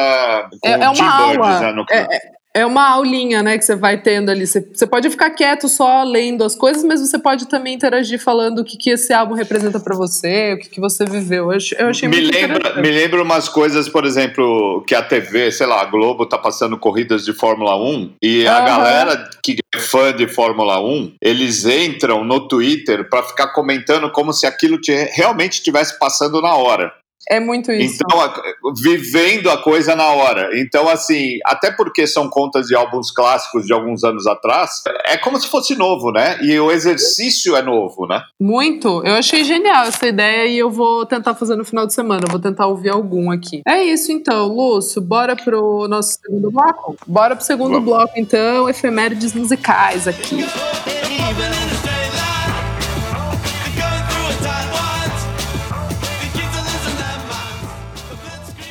é, 0.64 0.70
é 0.70 0.88
uma 0.88 1.22
aula. 1.22 1.60
Né, 1.60 1.72
no... 1.72 1.84
é, 1.90 2.06
é 2.52 2.66
uma 2.66 2.88
aulinha, 2.88 3.42
né, 3.42 3.57
que 3.57 3.64
você 3.64 3.76
vai 3.76 4.00
tendo 4.00 4.30
ali. 4.30 4.47
Você, 4.47 4.61
você, 4.61 4.87
pode 4.87 5.09
ficar 5.09 5.30
quieto 5.30 5.69
só 5.69 6.02
lendo 6.02 6.42
as 6.42 6.57
coisas, 6.57 6.83
mas 6.83 7.00
você 7.00 7.19
pode 7.19 7.47
também 7.49 7.75
interagir 7.75 8.19
falando 8.19 8.61
o 8.61 8.64
que, 8.64 8.76
que 8.76 8.90
esse 8.90 9.12
álbum 9.12 9.35
representa 9.35 9.78
para 9.78 9.97
você, 9.97 10.54
o 10.54 10.59
que, 10.59 10.69
que 10.69 10.80
você 10.80 11.04
viveu. 11.04 11.52
Eu, 11.52 11.59
eu 11.78 11.88
achei 11.88 12.09
me 12.09 12.21
muito 12.21 12.35
lembra, 12.35 12.83
Me 12.83 12.90
lembra 12.90 13.23
umas 13.23 13.49
coisas, 13.49 13.88
por 13.88 14.04
exemplo, 14.04 14.83
que 14.87 14.95
a 14.95 15.02
TV, 15.02 15.52
sei 15.52 15.66
lá, 15.66 15.80
a 15.80 15.85
Globo 15.85 16.26
tá 16.26 16.38
passando 16.38 16.76
corridas 16.76 17.25
de 17.25 17.33
Fórmula 17.33 17.76
1 17.76 18.14
e 18.21 18.47
a 18.47 18.61
galera 18.61 19.30
que 19.42 19.59
é 19.75 19.78
fã 19.78 20.12
de 20.12 20.26
Fórmula 20.26 20.80
1, 20.80 21.12
eles 21.23 21.64
entram 21.64 22.25
no 22.25 22.49
Twitter 22.49 23.09
para 23.09 23.23
ficar 23.23 23.49
comentando 23.49 24.11
como 24.11 24.33
se 24.33 24.47
aquilo 24.47 24.78
realmente 25.12 25.54
estivesse 25.54 25.97
passando 25.99 26.42
na 26.42 26.54
hora. 26.54 26.92
É 27.30 27.38
muito 27.38 27.70
isso. 27.70 28.00
Então, 28.04 28.75
vivendo 28.82 29.49
a 29.50 29.62
coisa 29.62 29.94
na 29.94 30.08
hora. 30.08 30.50
Então, 30.58 30.88
assim, 30.88 31.38
até 31.44 31.70
porque 31.70 32.04
são 32.04 32.28
contas 32.28 32.66
de 32.66 32.75
álbuns 32.75 33.12
clássicos 33.12 33.64
de 33.66 33.72
alguns 33.72 34.02
anos 34.02 34.26
atrás, 34.26 34.82
é 35.06 35.16
como 35.16 35.40
se 35.40 35.46
fosse 35.46 35.76
novo, 35.76 36.10
né? 36.10 36.40
E 36.42 36.58
o 36.58 36.72
exercício 36.72 37.54
é 37.54 37.62
novo, 37.62 38.04
né? 38.06 38.20
Muito. 38.40 39.02
Eu 39.04 39.14
achei 39.14 39.44
genial 39.44 39.84
essa 39.84 40.08
ideia 40.08 40.46
e 40.46 40.58
eu 40.58 40.70
vou 40.70 41.06
tentar 41.06 41.37
fazer 41.37 41.54
no 41.54 41.64
final 41.64 41.87
de 41.87 41.94
semana. 41.94 42.25
vou 42.28 42.40
tentar 42.40 42.66
ouvir 42.66 42.90
algum 42.90 43.30
aqui. 43.30 43.62
É 43.64 43.80
isso, 43.84 44.10
então, 44.10 44.49
Lúcio. 44.49 45.00
Bora 45.00 45.37
pro 45.37 45.87
nosso 45.87 46.18
segundo 46.20 46.50
bloco? 46.50 46.96
Bora 47.06 47.37
pro 47.37 47.44
segundo 47.44 47.75
Vamos. 47.75 47.84
bloco, 47.84 48.12
então. 48.16 48.68
Efemérides 48.68 49.34
musicais 49.34 50.08
aqui. 50.08 50.44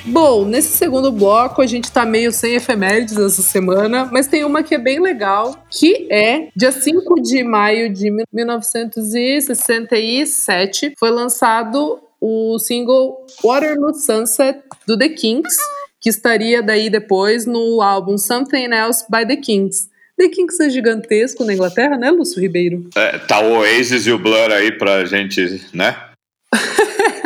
Bom, 0.09 0.43
nesse 0.43 0.75
segundo 0.75 1.09
bloco 1.11 1.61
a 1.61 1.67
gente 1.67 1.91
tá 1.91 2.03
meio 2.03 2.31
sem 2.31 2.55
efemérides 2.55 3.15
essa 3.15 3.43
semana, 3.43 4.09
mas 4.11 4.25
tem 4.25 4.43
uma 4.43 4.63
que 4.63 4.73
é 4.73 4.79
bem 4.79 4.99
legal, 4.99 5.63
que 5.69 6.11
é 6.11 6.47
dia 6.55 6.71
5 6.71 7.21
de 7.21 7.43
maio 7.43 7.93
de 7.93 8.09
1967, 8.33 10.93
foi 10.97 11.11
lançado 11.11 11.99
o 12.19 12.57
single 12.57 13.23
Waterloo 13.43 13.93
Sunset 13.93 14.61
do 14.87 14.97
The 14.97 15.09
Kinks, 15.09 15.55
que 16.01 16.09
estaria 16.09 16.63
daí 16.63 16.89
depois 16.89 17.45
no 17.45 17.79
álbum 17.79 18.17
Something 18.17 18.73
Else 18.73 19.05
by 19.09 19.27
The 19.27 19.35
Kinks. 19.35 19.89
The 20.17 20.29
Kinks 20.29 20.59
é 20.59 20.71
gigantesco 20.71 21.45
na 21.45 21.53
Inglaterra, 21.53 21.97
né, 21.97 22.09
Lúcio 22.09 22.41
Ribeiro? 22.41 22.89
É, 22.95 23.19
tá 23.19 23.41
o 23.41 23.59
Oasis 23.59 24.07
e 24.07 24.11
o 24.11 24.17
Blur 24.17 24.51
aí 24.51 24.71
pra 24.71 25.05
gente, 25.05 25.61
né? 25.71 25.95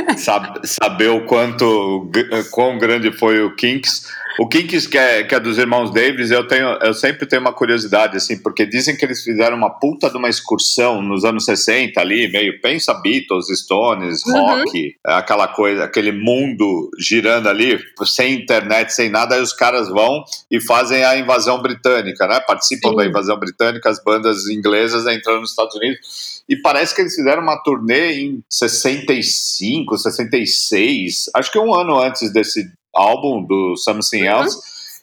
saber 0.63 1.09
o 1.09 1.25
quanto, 1.25 2.09
quão 2.51 2.77
grande 2.77 3.11
foi 3.11 3.43
o 3.43 3.55
Kinks. 3.55 4.07
O 4.39 4.47
Kinks, 4.47 4.87
que 4.87 4.97
é, 4.97 5.23
que 5.23 5.35
é 5.35 5.39
dos 5.39 5.59
irmãos 5.59 5.93
Davis, 5.93 6.31
eu, 6.31 6.47
tenho, 6.47 6.67
eu 6.81 6.93
sempre 6.93 7.27
tenho 7.27 7.41
uma 7.41 7.53
curiosidade, 7.53 8.17
assim, 8.17 8.41
porque 8.41 8.65
dizem 8.65 8.97
que 8.97 9.05
eles 9.05 9.23
fizeram 9.23 9.55
uma 9.55 9.69
puta 9.69 10.09
de 10.09 10.17
uma 10.17 10.27
excursão 10.27 11.03
nos 11.03 11.23
anos 11.23 11.45
60 11.45 12.01
ali, 12.01 12.31
meio, 12.31 12.59
pensa 12.59 12.93
Beatles, 12.95 13.47
Stones, 13.47 14.25
uhum. 14.25 14.33
rock, 14.33 14.95
aquela 15.03 15.47
coisa, 15.47 15.83
aquele 15.83 16.11
mundo 16.11 16.89
girando 16.99 17.47
ali, 17.47 17.79
sem 18.05 18.33
internet, 18.33 18.91
sem 18.91 19.09
nada, 19.09 19.35
aí 19.35 19.41
os 19.41 19.53
caras 19.53 19.87
vão 19.87 20.23
e 20.49 20.59
fazem 20.59 21.03
a 21.03 21.15
invasão 21.15 21.61
britânica, 21.61 22.25
né? 22.25 22.39
Participam 22.39 22.89
Sim. 22.89 22.95
da 22.95 23.05
invasão 23.05 23.37
britânica, 23.37 23.87
as 23.87 24.03
bandas 24.03 24.47
inglesas 24.47 25.05
entrando 25.05 25.41
nos 25.41 25.51
Estados 25.51 25.75
Unidos 25.75 26.33
e 26.47 26.57
parece 26.57 26.93
que 26.93 27.01
eles 27.01 27.15
fizeram 27.15 27.41
uma 27.41 27.57
turnê 27.63 28.19
em 28.19 28.43
65, 28.49 29.97
66, 30.15 31.29
acho 31.36 31.51
que 31.51 31.60
um 31.60 31.74
ano 31.74 32.00
antes 32.00 32.32
desse 32.32 32.65
álbum 32.93 33.43
do 33.43 33.75
Something 33.77 34.22
uhum. 34.22 34.41
Else, 34.41 34.58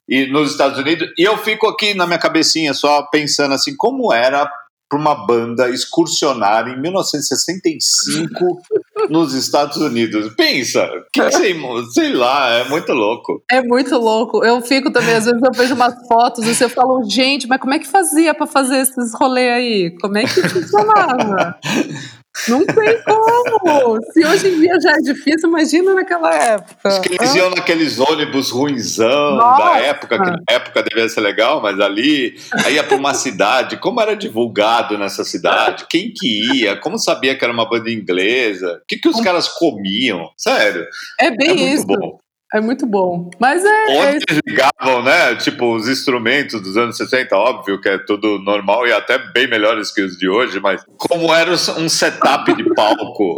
e 0.09 0.26
nos 0.26 0.50
Estados 0.52 0.79
Unidos. 0.79 1.09
E 1.17 1.23
eu 1.23 1.38
fico 1.38 1.69
aqui 1.69 1.95
na 1.95 2.07
minha 2.07 2.19
cabecinha 2.19 2.75
só 2.75 3.02
pensando 3.02 3.55
assim, 3.55 3.76
como 3.76 4.12
era 4.12 4.50
para 4.90 4.99
uma 4.99 5.14
banda 5.14 5.71
excursionar 5.71 6.67
em 6.67 6.81
1965 6.81 8.61
nos 9.09 9.33
Estados 9.35 9.76
Unidos. 9.76 10.35
Pensa, 10.35 10.90
que 11.12 11.31
sei, 11.31 11.55
sei 11.93 12.12
lá, 12.12 12.50
é 12.50 12.69
muito 12.69 12.93
louco. 12.93 13.40
É 13.49 13.62
muito 13.62 13.97
louco. 13.97 14.45
Eu 14.45 14.61
fico 14.61 14.90
também, 14.90 15.14
às 15.14 15.26
vezes 15.26 15.40
eu 15.40 15.52
vejo 15.55 15.75
umas 15.76 15.95
fotos 16.09 16.45
e 16.45 16.52
você 16.52 16.69
fala, 16.69 17.05
gente, 17.09 17.47
mas 17.47 17.61
como 17.61 17.73
é 17.73 17.79
que 17.79 17.87
fazia 17.87 18.35
para 18.35 18.49
fazer 18.49 18.79
esses 18.79 19.14
rolês 19.14 19.52
aí? 19.52 19.97
Como 20.00 20.19
é 20.19 20.23
que 20.25 20.43
funcionava? 20.49 21.57
Não 22.49 22.64
tem 22.64 23.02
como! 23.02 24.00
Se 24.12 24.25
hoje 24.25 24.49
em 24.49 24.60
dia 24.60 24.78
já 24.80 24.92
é 24.92 25.00
difícil, 25.02 25.49
imagina 25.49 25.94
naquela 25.94 26.34
época. 26.34 26.88
Acho 26.88 27.00
que 27.02 27.14
eles 27.14 27.34
iam 27.34 27.50
naqueles 27.50 27.99
ônibus 27.99 28.50
ruinzão 28.50 29.37
Nossa. 29.37 29.64
da 29.64 29.78
época, 29.80 30.18
que 30.18 30.30
na 30.30 30.38
época 30.49 30.82
devia 30.82 31.08
ser 31.08 31.20
legal, 31.20 31.60
mas 31.60 31.78
ali, 31.80 32.37
aí 32.64 32.75
ia 32.75 32.84
para 32.84 32.96
uma 32.96 33.14
cidade, 33.14 33.76
como 33.76 34.00
era 34.00 34.14
divulgado 34.16 34.96
nessa 34.96 35.25
cidade, 35.25 35.87
quem 35.90 36.12
que 36.14 36.54
ia, 36.54 36.76
como 36.76 36.99
sabia 36.99 37.37
que 37.37 37.44
era 37.44 37.52
uma 37.52 37.68
banda 37.68 37.90
inglesa, 37.90 38.80
o 38.82 38.87
que, 38.87 38.96
que 38.96 39.08
os 39.08 39.20
caras 39.20 39.49
comiam, 39.49 40.30
sério. 40.37 40.87
É 41.18 41.30
bem 41.30 41.50
é 41.50 41.75
isso. 41.75 41.87
Bom. 41.87 42.18
É 42.52 42.61
muito 42.61 42.87
bom. 42.87 43.30
Mas 43.38 43.64
é. 43.64 43.85
Onde 43.88 44.25
é... 44.28 44.40
ligavam, 44.47 45.02
né? 45.02 45.37
Tipo, 45.37 45.75
os 45.75 45.88
instrumentos 45.88 46.61
dos 46.61 46.76
anos 46.76 46.97
60, 46.97 47.37
óbvio 47.37 47.80
que 47.80 47.88
é 47.88 47.99
tudo 47.99 48.38
normal 48.40 48.87
e 48.87 48.92
até 48.92 49.19
bem 49.33 49.49
melhores 49.49 49.92
que 49.92 50.02
os 50.02 50.16
de 50.16 50.28
hoje, 50.28 50.59
mas 50.59 50.83
como 50.97 51.33
era 51.33 51.52
um 51.52 51.88
setup 51.88 52.52
de 52.54 52.64
palco. 52.75 53.37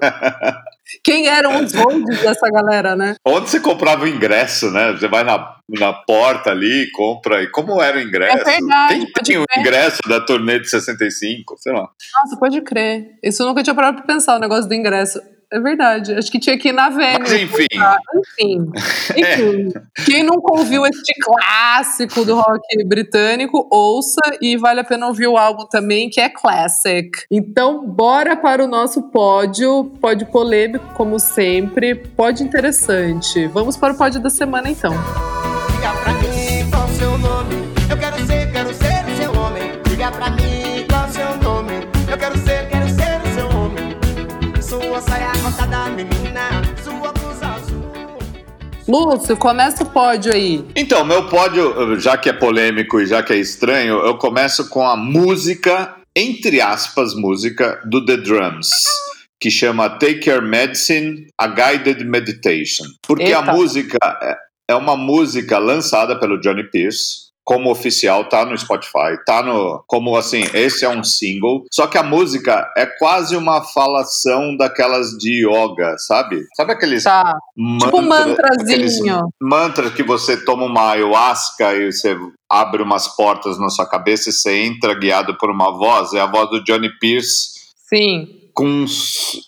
Quem 1.02 1.26
eram 1.26 1.62
os 1.62 1.72
holds 1.72 2.20
dessa 2.20 2.48
galera, 2.50 2.94
né? 2.94 3.14
Onde 3.24 3.48
você 3.48 3.60
comprava 3.60 4.04
o 4.04 4.08
ingresso, 4.08 4.70
né? 4.70 4.92
Você 4.92 5.08
vai 5.08 5.24
na, 5.24 5.56
na 5.68 5.92
porta 5.92 6.50
ali, 6.50 6.90
compra. 6.92 7.42
E 7.42 7.50
como 7.50 7.80
era 7.80 7.96
o 7.96 8.00
ingresso? 8.00 8.38
É 8.38 8.44
verdade. 8.44 8.94
Quem 8.94 9.22
tinha 9.22 9.40
o 9.40 9.44
ingresso 9.56 10.00
da 10.06 10.20
turnê 10.20 10.58
de 10.58 10.68
65? 10.68 11.56
Sei 11.58 11.72
lá. 11.72 11.88
Nossa, 12.14 12.36
pode 12.38 12.60
crer. 12.62 13.06
Isso 13.22 13.42
eu 13.42 13.46
nunca 13.46 13.62
tinha 13.62 13.74
parado 13.74 13.98
pra 13.98 14.14
pensar, 14.14 14.36
o 14.36 14.40
negócio 14.40 14.68
do 14.68 14.74
ingresso. 14.74 15.20
É 15.52 15.60
verdade. 15.60 16.14
Acho 16.14 16.32
que 16.32 16.40
tinha 16.40 16.56
que 16.56 16.70
ir 16.70 16.72
na 16.72 16.88
Vênus. 16.88 17.30
Mas 17.30 17.42
enfim. 17.42 17.66
Enfim. 18.16 18.72
enfim. 19.14 19.68
É. 19.76 20.02
Quem 20.04 20.22
nunca 20.22 20.54
ouviu 20.54 20.86
este 20.86 21.12
clássico 21.20 22.24
do 22.24 22.36
rock 22.36 22.84
britânico, 22.86 23.68
ouça 23.70 24.20
e 24.40 24.56
vale 24.56 24.80
a 24.80 24.84
pena 24.84 25.06
ouvir 25.06 25.26
o 25.26 25.36
álbum 25.36 25.66
também, 25.66 26.08
que 26.08 26.22
é 26.22 26.30
Classic. 26.30 27.10
Então, 27.30 27.86
bora 27.86 28.34
para 28.34 28.64
o 28.64 28.66
nosso 28.66 29.02
pódio. 29.02 29.92
Pódio 30.00 30.26
polêmico, 30.28 30.94
como 30.94 31.18
sempre. 31.18 31.94
Pódio 31.94 32.46
interessante. 32.46 33.46
Vamos 33.48 33.76
para 33.76 33.92
o 33.92 33.96
pódio 33.96 34.20
da 34.20 34.30
semana, 34.30 34.70
então. 34.70 34.94
Lúcio, 48.92 49.38
começa 49.38 49.84
o 49.84 49.86
pódio 49.86 50.34
aí. 50.34 50.62
Então, 50.76 51.02
meu 51.02 51.26
pódio, 51.26 51.98
já 51.98 52.18
que 52.18 52.28
é 52.28 52.32
polêmico 52.34 53.00
e 53.00 53.06
já 53.06 53.22
que 53.22 53.32
é 53.32 53.36
estranho, 53.36 53.94
eu 54.04 54.18
começo 54.18 54.68
com 54.68 54.86
a 54.86 54.94
música, 54.98 55.96
entre 56.14 56.60
aspas, 56.60 57.14
música 57.14 57.80
do 57.86 58.04
The 58.04 58.18
Drums 58.18 58.68
que 59.40 59.50
chama 59.50 59.88
Take 59.88 60.28
Your 60.28 60.42
Medicine, 60.42 61.26
a 61.40 61.46
Guided 61.46 62.04
Meditation. 62.04 62.84
Porque 63.04 63.24
Eita. 63.24 63.38
a 63.38 63.54
música 63.54 63.98
é, 64.22 64.36
é 64.72 64.74
uma 64.74 64.94
música 64.94 65.58
lançada 65.58 66.20
pelo 66.20 66.38
Johnny 66.38 66.62
Pierce, 66.70 67.31
como 67.44 67.70
oficial, 67.70 68.28
tá 68.28 68.44
no 68.44 68.56
Spotify, 68.56 69.18
tá 69.26 69.42
no. 69.42 69.82
Como 69.86 70.16
assim, 70.16 70.44
esse 70.54 70.84
é 70.84 70.88
um 70.88 71.02
single. 71.02 71.64
Só 71.72 71.86
que 71.86 71.98
a 71.98 72.02
música 72.02 72.70
é 72.76 72.86
quase 72.86 73.36
uma 73.36 73.62
falação 73.62 74.56
daquelas 74.56 75.10
de 75.18 75.44
yoga, 75.44 75.96
sabe? 75.98 76.46
Sabe 76.56 76.72
aqueles. 76.72 77.02
Tá. 77.02 77.36
Mantra, 77.56 77.86
tipo 77.86 77.98
um 77.98 78.08
mantrazinho. 78.08 79.28
Mantra 79.40 79.90
que 79.90 80.02
você 80.02 80.36
toma 80.36 80.64
uma 80.64 80.92
ayahuasca 80.92 81.74
e 81.74 81.92
você 81.92 82.16
abre 82.48 82.82
umas 82.82 83.08
portas 83.08 83.58
na 83.58 83.68
sua 83.70 83.86
cabeça 83.86 84.30
e 84.30 84.32
você 84.32 84.58
entra 84.64 84.94
guiado 84.94 85.36
por 85.36 85.50
uma 85.50 85.70
voz. 85.72 86.12
É 86.12 86.20
a 86.20 86.26
voz 86.26 86.48
do 86.50 86.62
Johnny 86.62 86.90
Pierce. 87.00 87.52
Sim. 87.88 88.38
Com, 88.54 88.84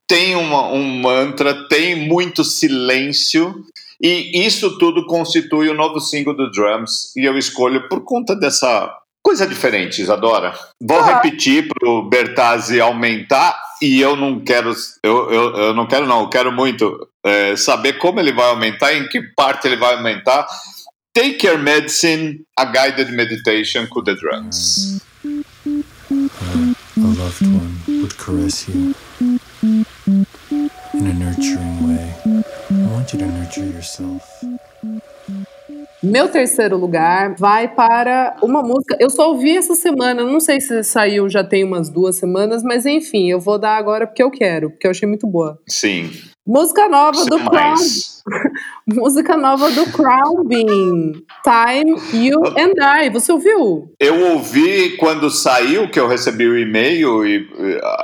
tem 0.09 0.35
uma, 0.35 0.67
um 0.69 0.83
mantra, 1.01 1.69
tem 1.69 2.09
muito 2.09 2.43
silêncio 2.43 3.55
e 4.01 4.47
isso 4.47 4.79
tudo 4.79 5.07
constitui 5.07 5.69
o 5.69 5.75
novo 5.75 6.01
single 6.01 6.35
do 6.35 6.51
Drums. 6.51 7.15
E 7.17 7.25
eu 7.25 7.37
escolho 7.39 7.89
por 7.89 8.05
conta 8.05 8.35
dessa 8.35 8.93
coisa 9.23 9.47
diferente, 9.47 10.03
Isadora. 10.03 10.55
Vou 10.83 10.99
ah. 10.99 11.15
repetir 11.15 11.69
para 11.69 11.89
o 11.89 12.09
Bertazzi 12.09 12.81
aumentar. 12.81 13.59
E 13.83 14.01
eu 14.01 14.17
não 14.17 14.41
quero, 14.41 14.73
eu, 15.03 15.31
eu, 15.31 15.57
eu 15.57 15.75
não 15.75 15.87
quero, 15.87 16.07
não, 16.07 16.21
eu 16.21 16.29
quero 16.29 16.53
muito 16.53 17.09
é, 17.25 17.57
saber 17.57 17.95
como 17.95 18.21
ele 18.21 18.33
vai 18.33 18.47
aumentar, 18.47 18.95
em 18.95 19.09
que 19.09 19.21
parte 19.35 19.67
ele 19.67 19.77
vai 19.77 19.95
aumentar. 19.95 20.47
Take 21.13 21.47
Your 21.47 21.59
Medicine, 21.59 22.41
a 22.59 22.65
Guided 22.65 23.13
Meditation 23.13 23.87
com 23.87 24.03
The 24.03 24.15
Drums. 24.15 25.01
a 26.97 27.01
loved 27.01 27.43
one 27.43 27.83
would 27.89 28.17
caress 28.17 28.69
you 28.69 28.95
in 29.63 31.07
a 31.07 31.13
nurturing 31.13 31.89
way. 31.89 32.44
Meu 36.03 36.29
terceiro 36.29 36.77
lugar 36.77 37.35
vai 37.39 37.67
para 37.75 38.37
uma 38.43 38.63
música. 38.63 38.97
Eu 39.01 39.09
só 39.09 39.29
ouvi 39.31 39.57
essa 39.57 39.75
semana, 39.75 40.23
não 40.23 40.39
sei 40.39 40.61
se 40.61 40.85
saiu 40.85 41.29
já 41.31 41.43
tem 41.43 41.65
umas 41.65 41.89
duas 41.89 42.17
semanas, 42.17 42.63
mas 42.63 42.85
enfim, 42.85 43.31
eu 43.31 43.41
vou 43.41 43.59
dar 43.59 43.77
agora 43.77 44.07
porque 44.07 44.23
eu 44.23 44.31
quero, 44.31 44.71
porque 44.71 44.87
eu 44.87 44.91
achei 44.91 45.09
muito 45.09 45.27
boa. 45.27 45.59
Sim. 45.67 46.11
Música 46.47 46.89
nova 46.91 47.25
do 47.25 47.39
Crown. 47.39 47.75
Música 48.87 49.35
nova 49.35 49.71
do 49.71 49.91
Crown 49.91 50.45
Bean. 50.45 51.13
Time 51.43 51.99
You 52.13 52.39
and 52.59 52.75
I. 52.79 53.09
Você 53.09 53.33
ouviu? 53.33 53.91
Eu 53.99 54.33
ouvi 54.33 54.97
quando 54.99 55.31
saiu, 55.31 55.91
que 55.91 55.99
eu 55.99 56.07
recebi 56.07 56.47
o 56.47 56.59
e-mail 56.59 57.27
e 57.27 57.49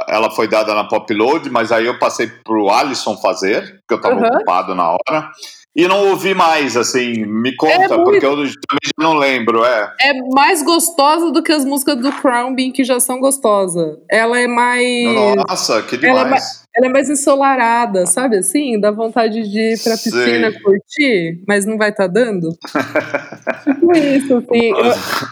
ela 0.09 0.31
foi 0.31 0.49
dada 0.49 0.75
na 0.75 0.85
Popload, 0.85 1.51
mas 1.51 1.71
aí 1.71 1.85
eu 1.85 1.99
passei 1.99 2.29
pro 2.43 2.71
Alisson 2.71 3.15
fazer, 3.19 3.81
porque 3.81 3.93
eu 3.93 3.97
estava 3.97 4.17
uhum. 4.19 4.27
ocupado 4.27 4.75
na 4.75 4.89
hora. 4.89 5.31
E 5.77 5.87
não 5.87 6.09
ouvi 6.09 6.35
mais, 6.35 6.77
assim, 6.77 7.25
me 7.25 7.55
conta, 7.55 7.75
é 7.75 7.97
muito... 7.97 8.05
porque 8.05 8.27
eu 8.27 8.33
também 8.33 8.49
já 8.85 8.93
não 8.99 9.15
lembro, 9.15 9.65
é. 9.65 9.95
É 10.01 10.13
mais 10.33 10.65
gostosa 10.65 11.31
do 11.31 11.43
que 11.45 11.53
as 11.53 11.65
músicas 11.65 11.97
do 11.97 12.11
Crown 12.11 12.55
Bean, 12.55 12.73
que 12.73 12.83
já 12.83 12.99
são 12.99 13.21
gostosas. 13.21 13.97
Ela 14.11 14.41
é 14.41 14.49
mais. 14.49 15.37
Nossa, 15.37 15.81
que 15.83 15.97
demais. 15.97 16.19
Ela 16.19 16.27
é 16.27 16.31
mais, 16.31 16.63
ela 16.81 16.87
é 16.87 16.93
mais 16.93 17.11
ensolarada, 17.11 18.07
sabe 18.07 18.39
assim? 18.39 18.81
Dá 18.81 18.91
vontade 18.91 19.43
de 19.43 19.75
ir 19.75 19.83
pra 19.83 19.93
piscina 19.93 20.51
Sei. 20.51 20.61
curtir, 20.61 21.43
mas 21.47 21.67
não 21.67 21.77
vai 21.77 21.91
estar 21.91 22.09
tá 22.09 22.13
dando. 22.13 22.49
tipo 23.65 23.93
isso, 23.95 24.37
assim. 24.39 24.73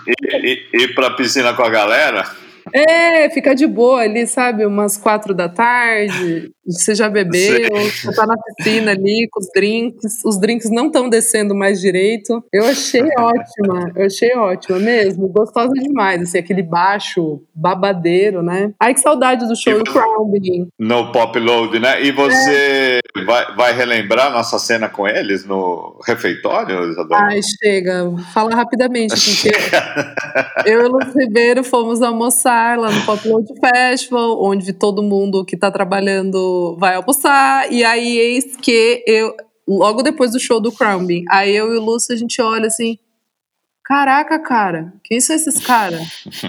E, 0.07 0.67
e, 0.75 0.83
ir 0.83 0.95
pra 0.95 1.13
piscina 1.13 1.55
com 1.55 1.63
a 1.63 1.71
galera? 1.71 2.23
É, 2.75 3.31
fica 3.31 3.55
de 3.55 3.67
boa 3.67 4.01
ali, 4.01 4.27
sabe? 4.27 4.65
Umas 4.67 4.97
quatro 4.97 5.35
da 5.35 5.49
tarde, 5.49 6.51
você 6.67 6.95
já 6.95 7.09
bebeu, 7.09 7.71
você 7.75 8.15
tá 8.15 8.27
na 8.27 8.37
piscina 8.37 8.91
ali 8.93 9.27
com 9.31 9.41
os 9.41 9.49
drinks, 9.55 10.25
os 10.25 10.39
drinks 10.39 10.71
não 10.71 10.87
estão 10.87 11.09
descendo 11.09 11.55
mais 11.55 11.81
direito. 11.81 12.45
Eu 12.53 12.65
achei 12.65 13.03
ótima, 13.19 13.93
eu 13.97 14.07
achei 14.07 14.37
ótima 14.37 14.79
mesmo, 14.79 15.29
gostosa 15.29 15.73
demais, 15.73 16.23
assim, 16.23 16.39
aquele 16.39 16.63
baixo 16.63 17.43
babadeiro, 17.55 18.43
né? 18.43 18.73
Ai, 18.79 18.93
que 18.93 19.01
saudade 19.01 19.47
do 19.47 19.57
show 19.57 19.83
do 19.83 19.91
Crown 19.91 20.31
No 20.79 21.11
Pop 21.11 21.39
Load, 21.39 21.79
né? 21.79 22.03
E 22.03 22.13
você 22.13 23.01
é. 23.17 23.25
vai, 23.25 23.57
vai 23.57 23.73
relembrar 23.73 24.31
nossa 24.31 24.59
cena 24.59 24.89
com 24.89 25.09
eles 25.09 25.47
no 25.47 25.99
refeitório, 26.07 26.91
Isadora? 26.91 27.29
Ai, 27.31 27.41
chega. 27.43 28.05
Fala 28.35 28.55
rapidamente, 28.55 29.15
porque 29.19 30.71
eu 30.71 30.83
e 30.83 30.89
o 30.89 30.99
Ribeiro 31.19 31.65
fomos 31.65 32.03
almoçar 32.03 32.58
almoçar 32.59 32.79
lá 32.79 32.91
no 32.91 33.07
Pop 33.07 33.29
Load 33.29 33.49
Festival, 33.61 34.43
onde 34.43 34.73
todo 34.73 35.03
mundo 35.03 35.45
que 35.45 35.57
tá 35.57 35.71
trabalhando 35.71 36.77
vai 36.79 36.97
almoçar. 36.97 37.73
E 37.73 37.85
aí, 37.85 38.19
eis 38.19 38.57
que 38.57 39.05
eu, 39.07 39.35
logo 39.67 40.03
depois 40.03 40.33
do 40.33 40.41
show 40.41 40.61
do 40.61 40.73
Crumbing, 40.73 41.25
aí 41.31 41.55
eu 41.55 41.73
e 41.73 41.79
o 41.79 41.83
Lúcio, 41.83 42.15
a 42.15 42.19
gente 42.19 42.41
olha 42.43 42.67
assim. 42.67 42.99
Caraca, 43.85 44.39
cara, 44.39 44.93
quem 45.03 45.19
são 45.19 45.35
esses 45.35 45.65
caras? 45.65 46.03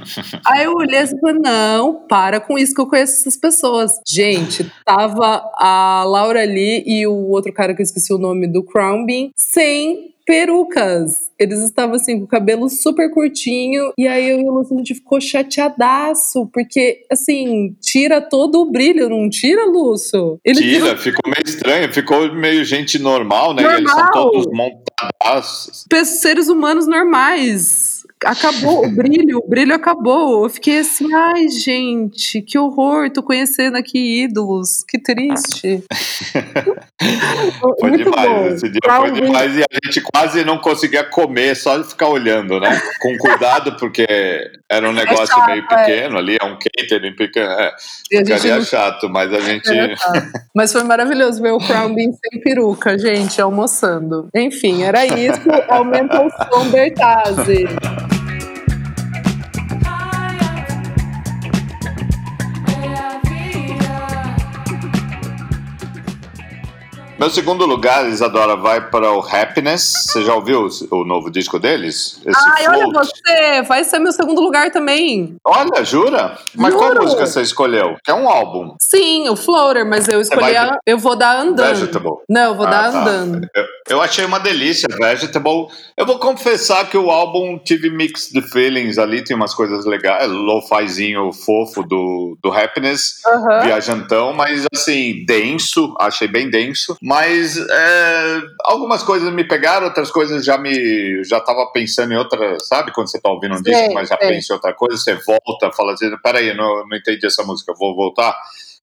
Aí 0.45 0.65
eu 0.65 0.73
olhei 0.73 0.99
e 0.99 1.07
falei, 1.21 1.39
não, 1.39 2.05
para 2.05 2.41
com 2.41 2.57
isso 2.57 2.75
que 2.75 2.81
eu 2.81 2.85
conheço 2.85 3.13
essas 3.13 3.37
pessoas. 3.37 3.93
Gente, 4.05 4.69
tava 4.83 5.49
a 5.55 6.03
Laura 6.05 6.43
Lee 6.43 6.83
e 6.85 7.07
o 7.07 7.29
outro 7.29 7.53
cara 7.53 7.73
que 7.73 7.81
eu 7.81 7.85
esqueci 7.85 8.13
o 8.13 8.17
nome 8.17 8.45
do 8.45 8.61
Crownbean 8.61 9.29
sem 9.37 10.13
perucas. 10.29 11.31
Eles 11.39 11.59
estavam 11.61 11.95
assim, 11.95 12.19
com 12.19 12.25
o 12.25 12.27
cabelo 12.27 12.69
super 12.69 13.11
curtinho. 13.11 13.91
E 13.97 14.07
aí 14.07 14.29
eu 14.29 14.39
e 14.39 14.47
o 14.47 14.51
Lúcio, 14.51 14.75
a 14.75 14.77
gente 14.77 14.93
ficou 14.93 15.19
chateadaço. 15.19 16.47
Porque, 16.53 16.99
assim, 17.11 17.75
tira 17.81 18.21
todo 18.21 18.61
o 18.61 18.71
brilho, 18.71 19.09
não 19.09 19.27
tira, 19.27 19.65
Lúcio? 19.65 20.39
Ele 20.45 20.61
tira, 20.61 20.95
ficou 20.95 21.31
meio 21.31 21.43
estranho. 21.43 21.91
Ficou 21.91 22.31
meio 22.35 22.63
gente 22.63 22.99
normal, 22.99 23.55
né? 23.55 23.63
Normal. 23.63 23.79
Eles 23.79 23.91
são 23.91 24.11
todos 24.11 24.45
montados. 24.53 25.85
Seres 26.21 26.47
humanos 26.47 26.85
normais 26.85 27.98
acabou 28.25 28.85
o 28.85 28.89
brilho, 28.89 29.39
o 29.39 29.47
brilho 29.47 29.73
acabou. 29.73 30.43
Eu 30.43 30.49
fiquei 30.49 30.79
assim, 30.79 31.13
ai, 31.13 31.47
gente, 31.47 32.41
que 32.41 32.57
horror, 32.57 33.09
tô 33.09 33.23
conhecendo 33.23 33.77
aqui 33.77 34.23
ídolos, 34.23 34.83
que 34.87 34.99
triste. 34.99 35.83
foi 37.79 37.89
Muito 37.89 38.03
demais, 38.05 38.29
bom. 38.29 38.47
esse 38.47 38.69
dia 38.69 38.81
foi 38.83 39.11
demais 39.11 39.55
e 39.55 39.61
a 39.61 39.85
gente 39.85 40.01
quase 40.01 40.43
não 40.43 40.57
conseguia 40.57 41.03
comer, 41.03 41.55
só 41.55 41.77
de 41.77 41.87
ficar 41.87 42.07
olhando, 42.07 42.59
né? 42.59 42.81
Com 42.99 43.17
cuidado, 43.17 43.75
porque 43.77 44.05
era 44.69 44.87
um 44.87 44.91
é 44.91 45.05
negócio 45.05 45.23
é 45.23 45.27
chato, 45.27 45.47
meio 45.47 45.67
pequeno 45.67 46.15
é. 46.15 46.19
ali, 46.19 46.37
é 46.41 46.45
um 46.45 46.57
catering 46.57 47.15
pequeno, 47.15 47.51
é, 47.51 47.75
ficaria 48.11 48.55
não... 48.55 48.63
chato, 48.63 49.09
mas 49.09 49.33
a 49.33 49.39
gente... 49.39 49.69
Mas 50.55 50.73
foi 50.73 50.83
maravilhoso 50.83 51.41
ver 51.41 51.51
o 51.51 51.59
Crown 51.59 51.93
Bean 51.93 52.11
sem 52.11 52.41
peruca, 52.41 52.97
gente, 52.97 53.41
almoçando. 53.41 54.27
Enfim, 54.35 54.83
era 54.83 55.05
isso, 55.05 55.41
aumenta 55.69 56.21
o 56.21 56.29
som 56.29 56.69
Bertazzi. 56.69 57.65
Meu 67.19 67.29
segundo 67.29 67.65
lugar, 67.65 68.07
Isadora, 68.07 68.55
vai 68.55 68.89
para 68.89 69.11
o 69.11 69.19
Happiness. 69.19 70.07
Você 70.07 70.23
já 70.23 70.33
ouviu 70.33 70.69
o, 70.89 71.03
novo 71.03 71.29
disco 71.29 71.59
deles? 71.59 72.17
Esse 72.25 72.49
Ai, 72.55 72.63
Float? 72.63 72.79
olha 72.79 72.93
você, 72.93 73.61
vai 73.63 73.83
ser 73.83 73.99
meu 73.99 74.13
segundo 74.13 74.39
lugar 74.39 74.71
também. 74.71 75.35
Olha, 75.43 75.83
jura? 75.83 76.37
Mas 76.55 76.73
Juro. 76.73 76.85
qual 76.85 77.03
música 77.03 77.27
você 77.27 77.41
escolheu? 77.41 77.97
Que 78.05 78.11
é 78.11 78.13
um 78.13 78.29
álbum. 78.29 78.73
Sim, 78.81 79.27
o 79.27 79.35
Floater, 79.35 79.85
mas 79.85 80.07
eu 80.07 80.21
escolhi 80.21 80.55
a, 80.55 80.77
Eu 80.85 80.97
vou 80.97 81.13
dar 81.13 81.41
andando. 81.41 81.75
Vegetable. 81.75 82.19
Não, 82.29 82.51
eu 82.51 82.55
vou 82.55 82.65
ah, 82.65 82.69
dar 82.69 82.91
tá. 82.93 82.99
andando. 82.99 83.45
Eu, 83.53 83.65
eu, 83.89 84.01
achei 84.01 84.23
uma 84.23 84.39
delícia, 84.39 84.87
Vegetable. 84.89 85.67
Eu 85.97 86.05
vou 86.05 86.19
confessar 86.19 86.89
que 86.89 86.97
o 86.97 87.11
álbum 87.11 87.59
tive 87.59 87.89
mixed 87.89 88.41
feelings 88.43 88.97
ali, 88.97 89.21
tem 89.21 89.35
umas 89.35 89.53
coisas 89.53 89.83
legais, 89.83 90.31
lo-fizinho 90.31 91.33
fofo 91.33 91.83
do, 91.83 92.37
do 92.41 92.49
Happiness, 92.49 93.15
uh 93.27 93.45
-huh. 93.45 93.63
viajantão, 93.63 94.31
mas 94.31 94.65
assim, 94.73 95.25
denso, 95.25 95.93
achei 95.99 96.29
bem 96.29 96.49
denso. 96.49 96.95
Mas 97.09 97.57
é, 97.57 98.41
algumas 98.65 99.01
coisas 99.01 99.33
me 99.33 99.43
pegaram, 99.43 99.87
outras 99.87 100.11
coisas 100.11 100.45
já 100.45 100.59
me. 100.59 101.23
Já 101.23 101.39
tava 101.39 101.65
pensando 101.73 102.13
em 102.13 102.15
outra. 102.15 102.55
Sabe 102.59 102.93
quando 102.93 103.09
você 103.09 103.19
tá 103.19 103.31
ouvindo 103.31 103.55
um 103.55 103.61
disco, 103.63 103.91
mas 103.95 104.09
já 104.09 104.15
pensa 104.15 104.53
em 104.53 104.55
outra 104.55 104.75
coisa, 104.75 104.95
você 104.95 105.15
volta, 105.15 105.75
fala 105.75 105.93
assim: 105.93 106.07
peraí, 106.21 106.55
não, 106.55 106.87
não 106.87 106.95
entendi 106.95 107.25
essa 107.25 107.41
música, 107.41 107.73
vou 107.75 107.95
voltar. 107.95 108.39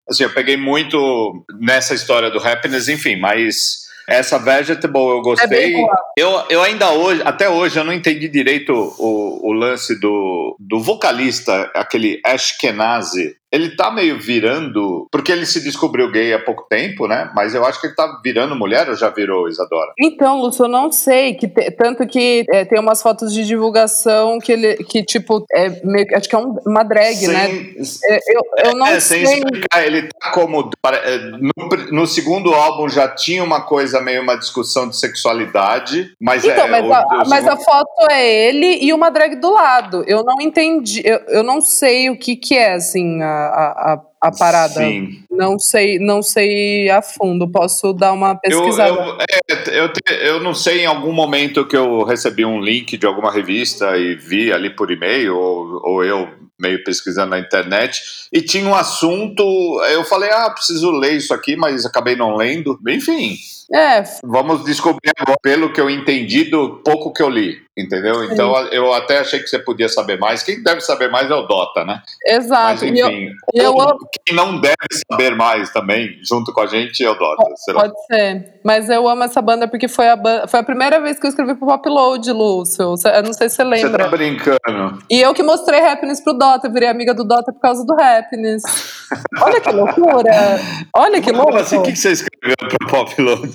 Assim, 0.09 0.25
eu 0.25 0.35
peguei 0.35 0.57
muito 0.57 1.47
nessa 1.61 1.95
história 1.95 2.29
do 2.29 2.45
happiness, 2.45 2.89
enfim, 2.89 3.15
mas. 3.15 3.87
Essa 4.09 4.39
Vegetable 4.39 5.01
eu 5.01 5.21
gostei. 5.21 5.75
É 5.75 5.87
eu, 6.17 6.45
eu 6.49 6.63
ainda 6.63 6.93
hoje, 6.93 7.23
até 7.25 7.49
hoje, 7.49 7.77
eu 7.77 7.83
não 7.83 7.93
entendi 7.93 8.29
direito 8.29 8.73
o, 8.73 9.51
o 9.51 9.53
lance 9.53 9.99
do, 9.99 10.57
do 10.61 10.79
vocalista, 10.79 11.69
aquele 11.75 12.21
Ashkenazi, 12.25 13.35
ele 13.53 13.77
tá 13.77 13.91
meio 13.91 14.19
virando. 14.19 15.07
Porque 15.11 15.31
ele 15.31 15.47
se 15.47 15.63
descobriu 15.63 16.11
gay 16.11 16.33
há 16.33 16.39
pouco 16.39 16.67
tempo, 16.69 17.07
né? 17.07 17.31
Mas 17.35 17.55
eu 17.55 17.65
acho 17.65 17.81
que 17.81 17.87
ele 17.87 17.95
tá 17.95 18.21
virando 18.23 18.57
mulher 18.57 18.89
ou 18.89 18.97
já 18.97 19.09
virou, 19.11 19.49
Isadora? 19.49 19.93
Então, 19.99 20.41
Lúcio, 20.41 20.65
eu 20.65 20.69
não 20.69 20.91
sei. 20.91 21.35
Que 21.35 21.49
te, 21.49 21.71
tanto 21.73 22.07
que 22.07 22.45
é, 22.51 22.65
tem 22.65 22.81
umas 22.81 23.03
fotos 23.03 23.33
de 23.33 23.45
divulgação 23.45 24.39
que 24.39 24.53
ele. 24.53 24.77
Que, 24.85 25.05
tipo, 25.05 25.45
é 25.53 25.69
meio, 25.85 26.07
acho 26.15 26.29
que 26.29 26.35
é 26.35 26.39
um, 26.39 26.57
uma 26.67 26.83
drag, 26.83 27.15
sem, 27.15 27.29
né? 27.29 27.75
É, 28.11 28.19
eu, 28.29 28.71
eu 28.71 28.77
não 28.77 28.87
é, 28.87 29.01
sei. 29.01 29.25
Sem 29.25 29.39
explicar, 29.39 29.87
ele 29.87 30.09
tá 30.09 30.31
como. 30.33 30.71
É, 30.87 31.19
no, 31.19 31.93
no, 31.93 32.07
segundo 32.07 32.53
álbum 32.53 32.89
já 32.89 33.09
tinha 33.09 33.43
uma 33.43 33.61
coisa 33.61 34.01
meio 34.01 34.23
uma 34.23 34.37
discussão 34.37 34.89
de 34.89 34.97
sexualidade, 34.97 36.13
mas 36.21 36.45
então, 36.45 36.67
é. 36.67 36.71
Mas, 36.71 36.85
o, 36.85 36.93
a, 36.93 37.01
o 37.01 37.29
mas 37.29 37.47
a 37.47 37.57
foto 37.57 38.11
é 38.11 38.49
ele 38.49 38.79
e 38.83 38.93
uma 38.93 39.11
drag 39.11 39.37
do 39.37 39.53
lado. 39.53 40.05
Eu 40.07 40.25
não 40.25 40.41
entendi. 40.41 41.03
Eu, 41.05 41.21
eu 41.29 41.43
não 41.43 41.61
sei 41.61 42.11
o 42.11 42.19
que, 42.19 42.37
que 42.37 42.57
é, 42.57 42.75
assim. 42.75 43.23
A, 43.23 43.36
a, 43.37 44.03
a, 44.23 44.33
parada. 44.33 44.81
Sim. 44.81 45.23
Não 45.31 45.59
sei, 45.59 45.99
não 45.99 46.23
sei 46.23 46.89
a 46.91 47.03
fundo, 47.03 47.49
posso 47.49 47.93
dar 47.93 48.13
uma 48.13 48.35
pesquisada. 48.35 48.91
Eu, 48.91 48.97
eu, 48.97 49.19
é, 49.21 49.81
eu, 49.81 49.93
te, 49.93 50.01
eu 50.09 50.41
não 50.41 50.55
sei 50.55 50.83
em 50.83 50.87
algum 50.87 51.13
momento 51.13 51.67
que 51.67 51.77
eu 51.77 52.03
recebi 52.05 52.45
um 52.45 52.61
link 52.61 52.97
de 52.97 53.07
alguma 53.07 53.33
revista 53.33 53.97
e 53.97 54.15
vi 54.15 54.53
ali 54.53 54.71
por 54.71 54.91
e-mail, 54.91 55.37
ou, 55.37 55.81
ou 55.85 56.05
eu 56.05 56.29
meio 56.59 56.83
pesquisando 56.85 57.31
na 57.31 57.39
internet, 57.39 58.01
e 58.33 58.41
tinha 58.41 58.67
um 58.67 58.75
assunto, 58.75 59.43
eu 59.91 60.05
falei, 60.05 60.31
ah, 60.31 60.51
preciso 60.51 60.91
ler 60.91 61.13
isso 61.13 61.35
aqui, 61.35 61.55
mas 61.55 61.85
acabei 61.85 62.17
não 62.17 62.35
lendo. 62.35 62.79
Enfim, 62.89 63.37
é. 63.73 64.03
Vamos 64.25 64.65
descobrir 64.65 65.13
agora, 65.19 65.39
pelo 65.43 65.73
que 65.73 65.81
eu 65.81 65.91
entendi 65.91 66.45
do 66.45 66.77
pouco 66.85 67.13
que 67.13 67.23
eu 67.23 67.29
li, 67.29 67.61
entendeu? 67.77 68.25
Então 68.25 68.57
eu 68.73 68.93
até 68.93 69.19
achei 69.19 69.41
que 69.41 69.49
você 69.49 69.59
podia 69.59 69.89
saber 69.89 70.19
mais. 70.19 70.43
Quem 70.43 70.63
deve 70.63 70.81
saber 70.81 71.11
mais 71.11 71.31
é 71.31 71.35
o 71.35 71.43
Dota, 71.43 71.85
né? 71.85 72.01
Exato. 72.27 72.65
Mas 72.65 72.83
enfim, 72.83 73.31
eu, 73.55 73.77
eu... 73.79 73.99
quem 74.25 74.35
não 74.35 74.61
deve 74.61 74.77
saber 75.11 75.37
mais 75.37 75.71
também, 75.71 76.19
junto 76.23 76.53
com 76.53 76.61
a 76.61 76.67
gente, 76.67 77.05
é 77.05 77.11
o 77.11 77.15
Dota. 77.15 77.45
Pode 77.73 78.07
ser. 78.07 78.55
Mas 78.65 78.89
eu 78.89 79.09
amo 79.09 79.25
essa 79.25 79.43
banda 79.43 79.69
porque 79.69 79.89
foi 79.89 80.09
a, 80.09 80.47
foi 80.49 80.61
a 80.61 80.63
primeira 80.63 81.01
vez 81.01 81.19
que 81.19 81.27
eu 81.27 81.31
escrevi 81.31 81.55
pro 81.55 81.67
Popload, 81.67 82.31
Lúcio. 82.33 82.95
Eu 83.15 83.23
não 83.23 83.33
sei 83.33 83.49
se 83.49 83.57
você 83.57 83.65
lembra. 83.65 83.91
Você 83.91 83.99
tá 83.99 84.09
brincando. 84.09 84.99
E 85.11 85.21
eu 85.21 85.35
que 85.35 85.43
mostrei 85.43 85.81
Happiness 85.81 86.21
pro 86.21 86.33
Dota, 86.33 86.69
virei 86.69 86.89
amiga 86.89 87.15
do 87.15 87.25
Dota 87.25 87.53
por 87.53 87.61
causa 87.61 87.85
do 87.85 87.95
Happiness. 87.95 88.63
Olha 89.41 89.61
que 89.61 89.71
loucura! 89.71 90.61
Olha 90.95 91.21
que 91.21 91.31
loucura! 91.31 91.61
Assim, 91.61 91.77
o 91.77 91.83
que 91.83 91.95
você 91.95 92.13
escreveu 92.13 92.57
pro 92.57 92.89
Popload? 92.89 93.53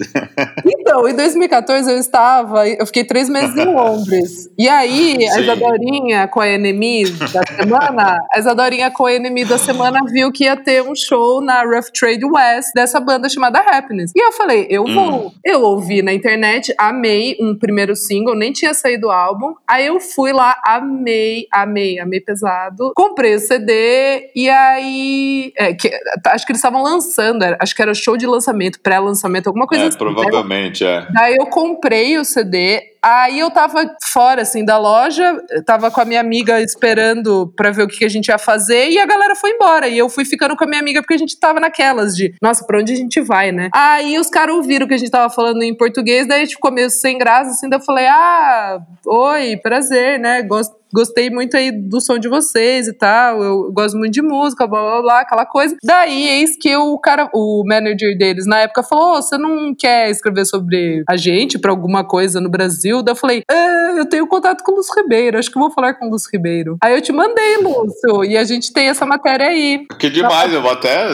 Então, 0.66 1.08
em 1.08 1.16
2014 1.16 1.92
eu 1.92 1.98
estava, 1.98 2.68
eu 2.68 2.86
fiquei 2.86 3.04
três 3.04 3.28
meses 3.28 3.56
em 3.56 3.66
Londres. 3.74 4.11
E 4.58 4.68
aí, 4.68 5.28
a 5.28 5.40
Isadorinha 5.40 6.28
com 6.28 6.40
a 6.40 6.48
Enemy 6.48 7.10
da 7.12 7.42
semana, 7.44 8.20
a 8.32 8.40
Isadorinha 8.40 8.92
com 8.92 9.06
a 9.06 9.14
Enemy 9.14 9.46
da 9.46 9.58
semana 9.58 10.00
viu 10.12 10.32
que 10.32 10.46
ia 10.46 10.56
ter 10.56 10.82
um 10.82 10.96
show 10.96 11.42
na 11.42 11.64
Rough 11.64 11.92
Trade 11.94 12.26
West 12.26 12.70
dessa 12.76 13.00
banda 13.00 13.30
chamada 13.30 13.60
Happiness. 13.60 14.12
E 14.16 14.24
eu 14.24 14.32
falei, 14.32 14.68
eu 14.70 14.86
vou. 14.86 15.28
Hum. 15.28 15.32
Eu 15.44 15.62
ouvi 15.62 16.02
na 16.02 16.14
internet, 16.14 16.74
amei 16.78 17.38
um 17.40 17.58
primeiro 17.58 17.96
single, 17.96 18.36
nem 18.36 18.52
tinha 18.52 18.74
saído 18.74 19.08
o 19.08 19.12
álbum. 19.12 19.54
Aí 19.68 19.88
eu 19.88 20.00
fui 20.00 20.32
lá, 20.32 20.56
amei, 20.66 21.48
amei, 21.52 22.00
amei 22.00 22.20
pesado. 22.20 22.92
Comprei 22.96 23.36
o 23.36 23.40
CD 23.40 24.32
e 24.36 24.50
aí. 24.50 25.54
É, 25.58 25.74
que, 25.74 25.90
acho 26.28 26.46
que 26.46 26.52
eles 26.52 26.60
estavam 26.60 26.84
lançando, 26.84 27.44
acho 27.60 27.76
que 27.76 27.82
era 27.82 27.94
show 27.94 28.18
de 28.18 28.28
lançamento, 28.28 28.80
pré-lançamento, 28.82 29.48
alguma 29.48 29.68
coisa 29.68 29.86
é, 29.86 29.88
assim. 29.88 29.98
Provavelmente, 29.98 30.86
é. 30.86 31.08
Daí 31.12 31.36
eu 31.40 31.46
comprei 31.48 32.18
o 32.18 32.26
CD, 32.26 32.91
Aí 33.04 33.40
eu 33.40 33.50
tava 33.50 33.96
fora, 34.04 34.44
assim, 34.44 34.64
da 34.64 34.78
loja, 34.78 35.36
tava 35.66 35.90
com 35.90 36.02
a 36.02 36.06
minha 36.06 36.20
amiga 36.20 36.62
esperando 36.62 37.52
pra 37.56 37.72
ver 37.72 37.84
o 37.84 37.88
que, 37.88 38.06
a 38.06 38.10
gente 38.10 38.28
ia 38.28 38.38
fazer, 38.38 38.90
e 38.90 39.00
a 39.00 39.06
galera 39.06 39.36
foi 39.36 39.52
embora. 39.52 39.88
E 39.88 39.98
eu 39.98 40.08
fui 40.08 40.24
ficando 40.24 40.56
com 40.56 40.64
a 40.64 40.68
minha 40.68 40.80
amiga 40.80 41.02
porque 41.02 41.16
a 41.16 41.18
gente 41.18 41.40
tava 41.40 41.60
naquelas 41.60 42.16
de, 42.16 42.34
nossa, 42.42 42.64
pra 42.66 42.80
onde 42.80 42.94
a 42.94 42.96
gente 42.96 43.20
vai, 43.22 43.52
né? 43.52 43.70
Aí 43.74 44.20
os 44.20 44.30
caras 44.30 44.56
ouviram 44.56 44.88
que 44.88 44.94
a 44.94 44.98
gente 44.98 45.10
tava 45.10 45.34
falando 45.34 45.64
em 45.64 45.76
português, 45.76 46.28
daí 46.28 46.42
a 46.42 46.46
gente 46.46 46.56
ficou 46.56 46.72
meio 46.72 46.90
sem 46.90 47.18
graça, 47.18 47.52
assim, 47.52 47.68
daí 47.68 47.80
eu 47.80 47.84
falei, 47.84 48.06
ah, 48.08 48.80
oi, 49.06 49.58
prazer, 49.58 50.20
né? 50.20 50.44
Gosto 50.44 50.81
gostei 50.94 51.30
muito 51.30 51.56
aí 51.56 51.72
do 51.72 52.00
som 52.02 52.18
de 52.18 52.28
vocês 52.28 52.88
e 52.88 52.94
tal, 52.94 53.44
eu 53.44 53.72
gosto 53.72 53.98
muito 53.98 54.14
de 54.14 54.22
música, 54.22 54.68
blá 54.68 54.82
blá 54.82 55.02
blá, 55.02 55.20
aquela 55.22 55.46
coisa. 55.46 55.76
Daí, 55.84 56.28
eis 56.28 56.58
que 56.58 56.76
o 56.76 56.98
cara, 57.00 57.30
o 57.34 57.64
manager 57.66 58.18
deles 58.18 58.46
na 58.46 58.60
época 58.60 58.84
falou: 58.84 59.18
oh, 59.18 59.22
você 59.22 59.38
não 59.38 59.74
quer 59.74 60.10
escrever 60.10 60.46
sobre 60.46 61.04
a 61.10 61.18
gente 61.18 61.58
pra 61.58 61.72
alguma 61.72 62.04
coisa 62.04 62.40
no 62.40 62.50
Brasil? 62.50 63.02
Daí 63.02 63.14
eu 63.14 63.16
falei: 63.16 63.44
é, 63.50 64.00
eu 64.00 64.06
tenho 64.08 64.28
contato 64.28 64.64
com 64.64 64.74
o 64.74 64.76
Lúcio 64.76 64.94
Ribeiro, 65.02 65.38
acho 65.38 65.52
que 65.52 65.60
vou 65.60 65.72
falar 65.72 65.94
com 65.96 66.08
o 66.08 66.10
Lúcio 66.10 66.30
Ribeiro. 66.32 66.78
Aí 66.84 66.94
eu 66.94 67.02
te 67.02 67.12
mandei, 67.12 67.58
Lúcio, 67.58 68.24
e 68.26 68.38
a 68.38 68.44
gente 68.44 68.72
tem 68.74 68.90
essa 68.90 69.06
matéria 69.06 69.48
aí. 69.48 69.86
Que 70.00 70.10
demais, 70.10 70.54
eu 70.54 70.62
vou 70.62 70.72
até 70.72 71.06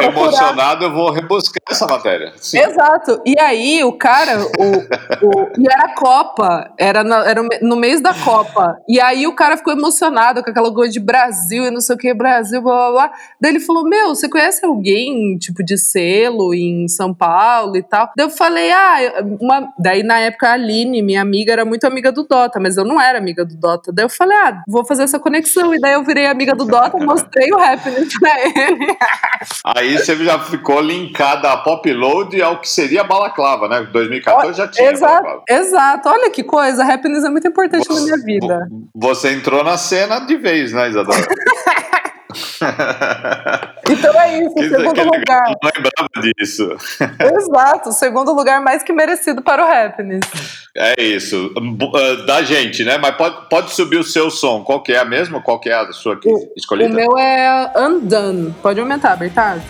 emocionado, 0.00 0.84
eu 0.84 0.92
vou 0.92 1.10
rebuscar 1.10 1.62
essa 1.68 1.86
matéria. 1.86 2.32
Sim. 2.36 2.58
Exato. 2.58 3.20
E 3.24 3.38
aí, 3.38 3.82
o 3.84 3.92
cara, 3.92 4.38
o, 4.40 5.26
o, 5.26 5.48
e 5.58 5.66
era 5.66 5.94
Copa, 5.94 6.72
era, 6.78 7.04
na, 7.04 7.28
era 7.28 7.42
no 7.62 7.76
mês 7.76 8.00
da 8.00 8.12
Copa. 8.14 8.76
E 8.88 9.00
aí 9.00 9.13
Aí 9.14 9.28
o 9.28 9.32
cara 9.32 9.56
ficou 9.56 9.72
emocionado 9.72 10.42
com 10.42 10.50
aquela 10.50 10.74
coisa 10.74 10.92
de 10.92 10.98
Brasil 10.98 11.64
e 11.64 11.70
não 11.70 11.80
sei 11.80 11.94
o 11.94 11.98
que, 11.98 12.12
Brasil, 12.12 12.60
blá 12.60 12.74
blá 12.74 12.90
blá. 12.90 13.12
Daí 13.40 13.52
ele 13.52 13.60
falou: 13.60 13.84
Meu, 13.84 14.08
você 14.08 14.28
conhece 14.28 14.66
alguém, 14.66 15.38
tipo, 15.38 15.64
de 15.64 15.78
selo 15.78 16.52
em 16.52 16.88
São 16.88 17.14
Paulo 17.14 17.76
e 17.76 17.82
tal? 17.82 18.10
Daí 18.16 18.26
eu 18.26 18.30
falei: 18.30 18.72
Ah, 18.72 19.22
uma... 19.40 19.72
daí 19.78 20.02
na 20.02 20.18
época 20.18 20.48
a 20.48 20.54
Aline, 20.54 21.00
minha 21.00 21.22
amiga, 21.22 21.52
era 21.52 21.64
muito 21.64 21.86
amiga 21.86 22.10
do 22.10 22.24
Dota, 22.24 22.58
mas 22.58 22.76
eu 22.76 22.84
não 22.84 23.00
era 23.00 23.16
amiga 23.16 23.44
do 23.44 23.56
Dota. 23.56 23.92
Daí 23.92 24.04
eu 24.04 24.08
falei: 24.08 24.36
Ah, 24.36 24.62
vou 24.66 24.84
fazer 24.84 25.04
essa 25.04 25.20
conexão. 25.20 25.72
E 25.72 25.78
daí 25.78 25.92
eu 25.92 26.02
virei 26.02 26.26
amiga 26.26 26.52
do 26.56 26.64
Dota, 26.64 26.98
mostrei 26.98 27.52
o 27.52 27.58
Happiness 27.58 28.18
pra 28.18 28.34
ele. 28.40 28.96
Aí 29.64 29.96
você 29.96 30.16
já 30.24 30.40
ficou 30.40 30.80
linkada 30.80 31.52
a 31.52 31.56
Pop 31.58 31.88
Load 31.92 32.42
ao 32.42 32.60
que 32.60 32.68
seria 32.68 33.02
a 33.02 33.04
Balaclava, 33.04 33.68
né? 33.68 33.86
2014 33.92 34.58
já 34.58 34.66
tinha. 34.66 34.90
Exato, 34.90 35.42
exato. 35.48 36.08
Olha 36.08 36.30
que 36.30 36.42
coisa, 36.42 36.82
Happiness 36.82 37.22
é 37.22 37.30
muito 37.30 37.46
importante 37.46 37.86
você, 37.86 38.00
na 38.00 38.04
minha 38.04 38.24
vida. 38.24 38.68
Você 39.04 39.32
entrou 39.34 39.62
na 39.62 39.76
cena 39.76 40.20
de 40.20 40.36
vez, 40.36 40.72
né, 40.72 40.88
Isadora? 40.88 41.18
Então 43.88 44.18
é 44.20 44.38
isso, 44.42 44.54
Que- 44.54 44.68
segundo 44.70 44.94
que 44.94 45.02
lugar. 45.02 45.44
Não 45.62 45.70
lembrava 45.76 46.32
disso. 46.38 46.68
Exato, 47.36 47.92
segundo 47.92 48.32
lugar 48.32 48.60
mais 48.62 48.82
que 48.82 48.92
merecido 48.92 49.42
para 49.42 49.62
o 49.62 49.68
Happiness. 49.68 50.22
É 50.76 51.00
isso. 51.02 51.52
Ah, 51.94 52.24
Da 52.26 52.42
gente, 52.42 52.82
né? 52.82 52.96
Mas 52.98 53.14
pode, 53.16 53.48
pode 53.48 53.70
subir 53.72 53.98
o 53.98 54.02
seu 54.04 54.30
som. 54.30 54.64
Qual 54.64 54.82
que 54.82 54.92
é 54.92 54.98
a 54.98 55.04
mesma? 55.04 55.40
Qual 55.42 55.60
que 55.60 55.68
é 55.68 55.74
a 55.74 55.92
sua 55.92 56.18
O 56.24 56.52
escolhida? 56.56 56.94
meu 56.94 57.16
é 57.18 57.70
Undone. 57.76 58.54
Pode 58.62 58.80
aumentar, 58.80 59.16
Bertazzi? 59.16 59.62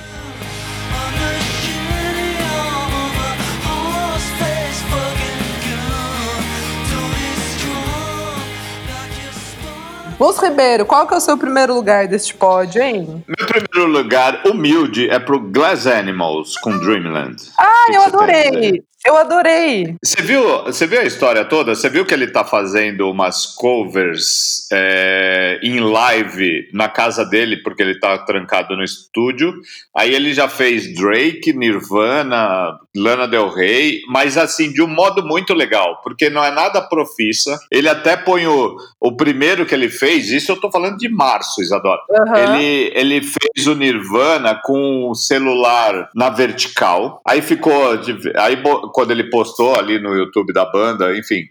Bus 10.18 10.38
Ribeiro, 10.38 10.87
qual 10.87 11.07
que 11.07 11.14
é 11.14 11.16
o 11.16 11.20
seu 11.20 11.37
primeiro 11.37 11.74
lugar 11.74 12.07
deste 12.07 12.35
pódio, 12.35 12.81
hein? 12.81 13.24
Meu 13.27 13.46
primeiro 13.46 13.90
lugar, 13.90 14.42
humilde, 14.46 15.11
é 15.11 15.18
pro 15.18 15.40
Glass 15.40 15.87
Animals 15.87 16.57
com 16.59 16.79
Dreamland. 16.79 17.37
Ah, 17.59 17.87
eu 17.92 18.03
adorei! 18.03 18.83
Eu 19.07 19.19
adorei! 19.19 19.97
Você 20.03 20.23
viu, 20.23 20.62
você 20.62 20.87
viu 20.87 20.99
a 20.99 21.05
história 21.05 21.45
toda? 21.45 21.75
Você 21.75 21.90
viu 21.90 22.07
que 22.07 22.14
ele 22.14 22.27
tá 22.27 22.43
fazendo 22.43 23.11
umas 23.11 23.45
covers 23.45 24.67
é, 24.73 25.61
em 25.62 25.79
live 25.79 26.71
na 26.73 26.88
casa 26.88 27.23
dele, 27.23 27.59
porque 27.59 27.83
ele 27.83 27.99
tá 27.99 28.17
trancado 28.17 28.75
no 28.75 28.83
estúdio. 28.83 29.53
Aí 29.95 30.14
ele 30.14 30.33
já 30.33 30.49
fez 30.49 30.95
Drake, 30.95 31.53
Nirvana, 31.53 32.79
Lana 32.97 33.29
Del 33.29 33.51
Rey, 33.51 34.01
mas 34.09 34.38
assim, 34.38 34.73
de 34.73 34.81
um 34.81 34.87
modo 34.87 35.23
muito 35.23 35.53
legal, 35.53 36.01
porque 36.03 36.31
não 36.31 36.43
é 36.43 36.51
nada 36.51 36.81
profissa. 36.81 37.59
Ele 37.71 37.90
até 37.90 38.17
põe 38.17 38.47
o, 38.47 38.75
o 38.99 39.14
primeiro 39.14 39.67
que 39.67 39.75
ele 39.75 39.90
fez, 39.90 40.31
isso 40.31 40.51
eu 40.51 40.57
tô 40.59 40.71
falando 40.71 40.97
de 40.97 41.11
março, 41.11 41.61
Isadora. 41.61 42.01
Aham. 42.11 42.57
Ele, 42.57 42.93
ele 42.95 43.21
fez 43.21 43.67
o 43.67 43.75
Nirvana 43.75 44.59
com 44.64 45.11
o 45.11 45.14
celular 45.14 46.09
na 46.14 46.31
vertical. 46.31 47.21
Aí 47.27 47.43
ficou. 47.43 48.01
Aí 48.37 48.57
quando 48.94 49.11
ele 49.11 49.28
postou 49.28 49.74
ali 49.74 49.98
no 49.98 50.14
YouTube 50.14 50.52
da 50.52 50.64
banda, 50.64 51.18
enfim. 51.18 51.42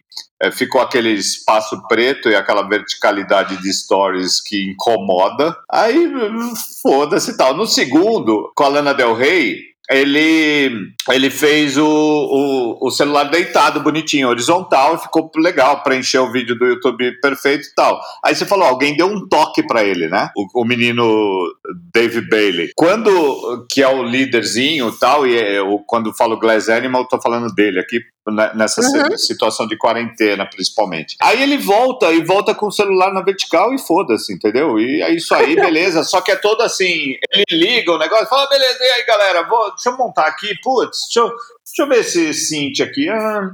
é, 0.41 0.49
ficou 0.49 0.79
aquele 0.79 1.09
espaço 1.09 1.77
preto 1.89 2.29
e 2.29 2.35
aquela 2.35 2.67
verticalidade 2.67 3.61
de 3.61 3.73
stories 3.73 4.41
que 4.41 4.71
incomoda. 4.71 5.53
Aí, 5.69 6.09
foda-se 6.81 7.35
tal. 7.35 7.53
No 7.53 7.67
segundo, 7.67 8.49
com 8.55 8.63
a 8.63 8.69
Lana 8.69 8.93
Del 8.93 9.13
Rey, 9.13 9.72
ele, 9.89 10.93
ele 11.09 11.29
fez 11.29 11.77
o, 11.77 11.85
o, 11.85 12.87
o 12.87 12.91
celular 12.91 13.25
deitado, 13.25 13.81
bonitinho, 13.81 14.29
horizontal, 14.29 14.95
e 14.95 14.99
ficou 14.99 15.29
legal, 15.35 15.83
preencheu 15.83 16.23
o 16.23 16.31
vídeo 16.31 16.57
do 16.57 16.65
YouTube 16.65 17.19
perfeito 17.19 17.67
e 17.67 17.75
tal. 17.75 17.99
Aí 18.23 18.33
você 18.33 18.45
falou, 18.45 18.65
alguém 18.65 18.95
deu 18.95 19.07
um 19.07 19.27
toque 19.27 19.61
pra 19.65 19.83
ele, 19.83 20.07
né? 20.07 20.29
O, 20.37 20.61
o 20.61 20.65
menino 20.65 21.03
Dave 21.93 22.21
Bailey. 22.29 22.71
Quando, 22.75 23.65
que 23.69 23.81
é 23.81 23.87
o 23.87 24.03
líderzinho 24.03 24.89
e 24.89 24.99
tal, 24.99 25.27
e 25.27 25.37
é, 25.37 25.61
o, 25.61 25.79
quando 25.79 26.13
falo 26.13 26.39
Glass 26.39 26.69
Animal, 26.69 27.01
eu 27.01 27.07
tô 27.07 27.21
falando 27.21 27.53
dele 27.53 27.79
aqui, 27.79 27.99
nessa 28.55 28.81
Uhum. 28.81 29.17
si- 29.17 29.27
situação 29.27 29.67
de 29.67 29.77
quarentena, 29.77 30.45
principalmente. 30.49 31.15
Aí 31.21 31.41
ele 31.43 31.57
volta, 31.57 32.11
e 32.11 32.23
volta 32.23 32.55
com 32.55 32.67
o 32.67 32.71
celular 32.71 33.13
na 33.13 33.21
vertical 33.21 33.73
e 33.73 33.79
foda-se, 33.79 34.33
entendeu? 34.33 34.79
E 34.79 35.01
é 35.01 35.11
isso 35.13 35.33
aí, 35.35 35.55
beleza. 35.77 36.03
Só 36.03 36.21
que 36.21 36.31
é 36.31 36.35
todo 36.35 36.61
assim, 36.61 37.15
ele 37.31 37.45
liga 37.51 37.91
o 37.91 37.97
negócio, 37.97 38.27
fala, 38.27 38.47
beleza, 38.47 38.77
e 38.81 38.89
aí, 38.89 39.05
galera, 39.05 39.47
vou, 39.47 39.69
deixa 39.71 39.89
eu 39.89 39.97
montar 39.97 40.27
aqui, 40.27 40.53
putz, 40.63 40.99
deixa 41.07 41.19
eu, 41.19 41.27
deixa 41.29 41.79
eu 41.81 41.87
ver 41.87 41.99
esse 41.99 42.33
synth 42.33 42.79
aqui. 42.81 43.09
Ah, 43.09 43.49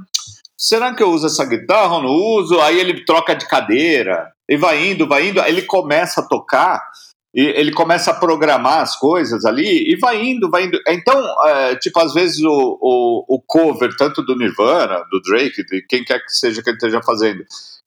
será 0.56 0.94
que 0.94 1.02
eu 1.02 1.10
uso 1.10 1.26
essa 1.26 1.44
guitarra 1.44 1.94
ou 1.96 2.02
não 2.02 2.10
uso? 2.10 2.60
Aí 2.60 2.78
ele 2.78 3.04
troca 3.04 3.34
de 3.34 3.48
cadeira, 3.48 4.30
e 4.48 4.56
vai 4.56 4.84
indo, 4.90 5.06
vai 5.08 5.28
indo, 5.28 5.40
aí 5.40 5.50
ele 5.52 5.62
começa 5.62 6.20
a 6.20 6.26
tocar, 6.26 6.80
e 7.34 7.40
ele 7.42 7.72
começa 7.72 8.10
a 8.10 8.14
programar 8.14 8.80
as 8.80 8.96
coisas 8.98 9.44
ali, 9.44 9.90
e 9.92 9.96
vai 9.96 10.20
indo, 10.22 10.50
vai 10.50 10.64
indo. 10.64 10.78
Então, 10.88 11.22
é, 11.46 11.76
tipo, 11.76 11.98
às 12.00 12.12
vezes 12.12 12.42
o, 12.42 12.78
o, 12.80 13.36
o 13.36 13.42
cover, 13.46 13.94
tanto 13.96 14.22
do 14.22 14.36
Nirvana, 14.36 15.04
do 15.10 15.20
Drake, 15.22 15.64
de 15.64 15.82
quem 15.88 16.04
quer 16.04 16.18
que 16.18 16.30
seja 16.32 16.62
que 16.62 16.70
ele 16.70 16.76
esteja 16.76 17.00
fazendo, 17.02 17.44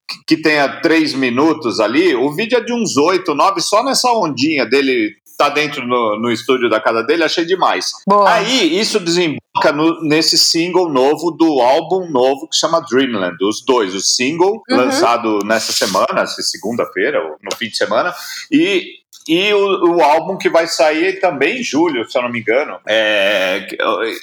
que, 0.08 0.36
que 0.36 0.42
tenha 0.42 0.82
três 0.82 1.14
minutos 1.14 1.80
ali, 1.80 2.16
o 2.16 2.32
vídeo 2.34 2.58
é 2.58 2.62
de 2.62 2.74
uns 2.74 2.96
oito, 2.98 3.36
nove, 3.36 3.60
só 3.62 3.84
nessa 3.84 4.12
ondinha 4.14 4.66
dele 4.66 5.12
tá 5.36 5.50
dentro 5.50 5.86
no, 5.88 6.20
no 6.20 6.32
estúdio 6.32 6.70
da 6.70 6.80
casa 6.80 7.02
dele, 7.04 7.24
achei 7.24 7.44
demais. 7.44 7.88
Boa. 8.08 8.32
Aí, 8.32 8.80
isso 8.80 9.00
desemboca 9.00 9.72
no- 9.74 10.00
nesse 10.04 10.38
single 10.38 10.90
novo 10.90 11.32
do 11.32 11.60
álbum 11.60 12.08
novo 12.12 12.48
que 12.48 12.56
chama 12.56 12.80
Dreamland. 12.88 13.36
Os 13.42 13.66
dois, 13.66 13.96
o 13.96 14.00
single 14.00 14.62
Uhum. 14.70 14.78
lançado 14.78 15.40
nessa 15.44 15.74
semana, 15.74 16.26
segunda-feira, 16.28 17.20
ou 17.20 17.36
no 17.44 17.56
fim 17.58 17.68
de 17.68 17.76
semana, 17.76 18.14
e, 18.52 18.84
e 19.28 19.54
o, 19.54 19.96
o 19.96 20.02
álbum 20.02 20.38
que 20.38 20.50
vai 20.50 20.68
sair 20.68 21.20
também 21.20 21.60
em 21.60 21.64
julho, 21.64 22.10
se 22.10 22.18
eu 22.18 22.24
não 22.24 22.30
me 22.30 22.40
engano. 22.40 22.80
É, 22.88 23.68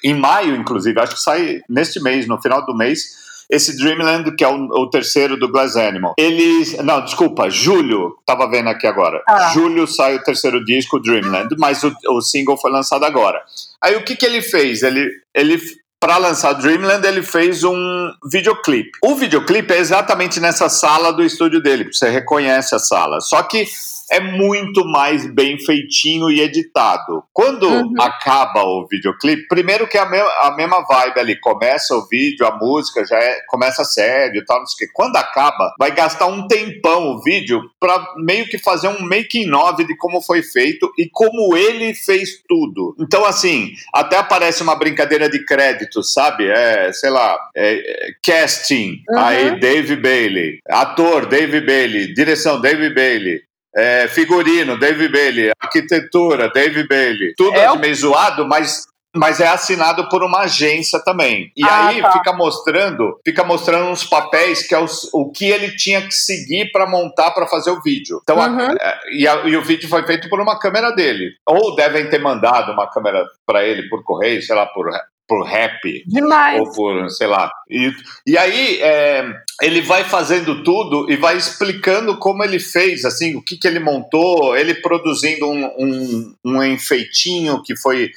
em 0.05 0.15
maio, 0.15 0.57
inclusive, 0.57 1.01
acho 1.01 1.15
que 1.15 1.21
sai 1.21 1.61
neste 1.69 2.03
mês, 2.03 2.27
no 2.27 2.41
final 2.41 2.65
do 2.65 2.77
mês. 2.77 3.19
Esse 3.49 3.77
Dreamland, 3.77 4.37
que 4.37 4.45
é 4.45 4.49
o, 4.49 4.55
o 4.55 4.89
terceiro 4.89 5.37
do 5.37 5.51
Glass 5.51 5.77
Animal. 5.77 6.15
Eles. 6.17 6.79
Não, 6.85 7.05
desculpa, 7.05 7.51
julho. 7.51 8.17
Tava 8.25 8.49
vendo 8.49 8.69
aqui 8.69 8.87
agora. 8.87 9.21
Ah. 9.29 9.51
Julho 9.53 9.89
sai 9.89 10.17
o 10.17 10.23
terceiro 10.23 10.65
disco, 10.65 11.01
Dreamland, 11.01 11.49
mas 11.59 11.83
o, 11.83 11.93
o 12.11 12.21
single 12.21 12.57
foi 12.57 12.71
lançado 12.71 13.05
agora. 13.05 13.43
Aí 13.83 13.97
o 13.97 14.05
que, 14.05 14.15
que 14.15 14.25
ele 14.25 14.41
fez? 14.41 14.85
Ele, 14.85 15.11
ele 15.35 15.61
para 16.01 16.17
lançar 16.17 16.55
Dreamland, 16.55 17.07
ele 17.07 17.23
fez 17.23 17.63
um 17.63 18.11
videoclipe. 18.25 18.93
O 19.03 19.15
videoclipe 19.17 19.75
é 19.75 19.79
exatamente 19.79 20.41
nessa 20.41 20.69
sala 20.69 21.13
do 21.13 21.23
estúdio 21.23 21.63
dele, 21.63 21.93
você 21.93 22.09
reconhece 22.09 22.75
a 22.75 22.79
sala. 22.79 23.21
Só 23.21 23.43
que 23.43 23.67
é 24.11 24.21
muito 24.21 24.85
mais 24.85 25.33
bem 25.33 25.59
feitinho 25.59 26.31
e 26.31 26.41
editado. 26.41 27.23
Quando 27.33 27.67
Uhum. 27.69 27.95
acaba 28.01 28.63
o 28.65 28.87
videoclipe, 28.91 29.47
primeiro 29.49 29.87
que 29.87 29.97
é 29.97 30.01
a, 30.01 30.07
me 30.09 30.19
a 30.19 30.55
mesma 30.57 30.85
vibe 30.87 31.19
ali, 31.21 31.39
começa 31.41 31.95
o 31.95 32.07
vídeo, 32.09 32.47
a 32.47 32.57
música 32.57 33.05
já 33.05 33.17
é, 33.19 33.39
começa 33.49 33.85
sério 33.85 34.41
e 34.41 34.45
tal, 34.45 34.59
não 34.59 34.67
sei 34.67 34.87
o 34.87 34.89
quê. 34.89 34.93
Quando 34.95 35.17
acaba, 35.17 35.75
vai 35.79 35.91
gastar 35.93 36.27
um 36.27 36.47
tempão 36.47 37.13
o 37.13 37.23
vídeo 37.23 37.61
para 37.79 38.05
meio 38.17 38.47
que 38.47 38.59
fazer 38.59 38.89
um 38.89 39.01
making 39.01 39.53
of 39.55 39.85
de 39.85 39.97
como 39.97 40.21
foi 40.21 40.43
feito 40.43 40.91
e 40.99 41.09
como 41.11 41.57
ele 41.57 41.95
fez 41.95 42.43
tudo. 42.49 42.95
Então, 42.99 43.25
assim, 43.25 43.71
até 43.95 44.17
aparece 44.17 44.63
uma 44.63 44.75
brincadeira 44.77 45.29
de 45.29 45.45
crédito, 45.45 46.03
sabe? 46.03 46.47
É, 46.49 46.93
sei 46.93 47.11
lá, 47.11 47.39
é, 47.57 47.75
é, 47.75 48.11
casting, 48.25 48.97
Uhum. 49.09 49.19
aí 49.19 49.61
Dave 49.61 49.97
Bailey, 49.97 50.59
ator 50.69 51.27
Dave 51.27 51.61
Bailey, 51.61 52.13
direção 52.15 52.61
Dave 52.61 52.93
Bailey. 52.95 53.41
É, 53.77 54.09
figurino, 54.09 54.79
Dave 54.79 55.09
Bailey, 55.09 55.51
arquitetura, 55.63 56.51
Dave 56.53 56.87
Bailey. 56.89 57.35
Tudo 57.37 57.57
É 57.57 57.65
é 57.67 57.77
meio 57.77 57.95
zoado, 57.95 58.47
mas 58.47 58.89
mas 59.13 59.41
é 59.41 59.49
assinado 59.49 60.09
por 60.09 60.23
uma 60.23 60.43
agência 60.43 61.01
também. 61.05 61.51
E 61.57 61.65
Ah, 61.65 61.89
aí 61.89 62.01
tá. 62.01 62.13
fica 62.13 62.33
mostrando, 62.33 63.19
fica 63.27 63.43
mostrando 63.43 63.91
uns 63.91 64.05
papéis 64.05 64.65
que 64.65 64.73
é 64.73 64.79
os- 64.79 65.11
o 65.13 65.33
que 65.33 65.47
ele 65.47 65.75
tinha 65.75 66.01
que 66.01 66.15
seguir 66.15 66.71
para 66.71 66.89
montar 66.89 67.33
para 67.33 67.45
fazer 67.49 67.73
o 67.73 67.83
vídeo. 67.83 68.21
Então, 68.23 68.41
a- 68.41 68.47
Uhum. 68.47 68.71
é, 68.81 68.99
e, 69.13 69.27
a- 69.27 69.43
e 69.49 69.57
o 69.57 69.63
vídeo 69.65 69.89
foi 69.89 70.07
feito 70.07 70.29
por 70.29 70.41
uma 70.41 70.57
câmera 70.61 70.93
dele. 70.93 71.33
Ou 71.45 71.75
devem 71.75 72.09
ter 72.09 72.21
mandado 72.21 72.71
uma 72.71 72.89
câmera 72.89 73.27
para 73.45 73.65
ele 73.65 73.89
por 73.89 74.05
correio, 74.05 74.41
sei 74.43 74.55
lá, 74.55 74.65
por 74.67 74.89
por 75.31 75.47
rap 75.47 76.03
Demais. 76.09 76.59
ou 76.59 76.73
por, 76.73 77.09
sei 77.09 77.29
lá. 77.29 77.49
E, 77.71 77.93
e 78.27 78.37
aí 78.37 78.81
é, 78.81 79.25
ele 79.63 79.81
vai 79.81 80.03
fazendo 80.03 80.65
tudo 80.65 81.09
e 81.09 81.15
vai 81.15 81.37
explicando 81.37 82.19
como 82.19 82.43
ele 82.43 82.59
fez, 82.59 83.05
assim, 83.05 83.37
o 83.37 83.41
que, 83.43 83.57
que 83.57 83.69
ele 83.69 83.79
montou, 83.79 84.57
ele 84.57 84.75
produzindo 84.75 85.47
um, 85.47 85.67
um, 85.79 86.35
um 86.45 86.65
enfeitinho 86.65 87.63
que 87.63 87.77
foi 87.77 88.11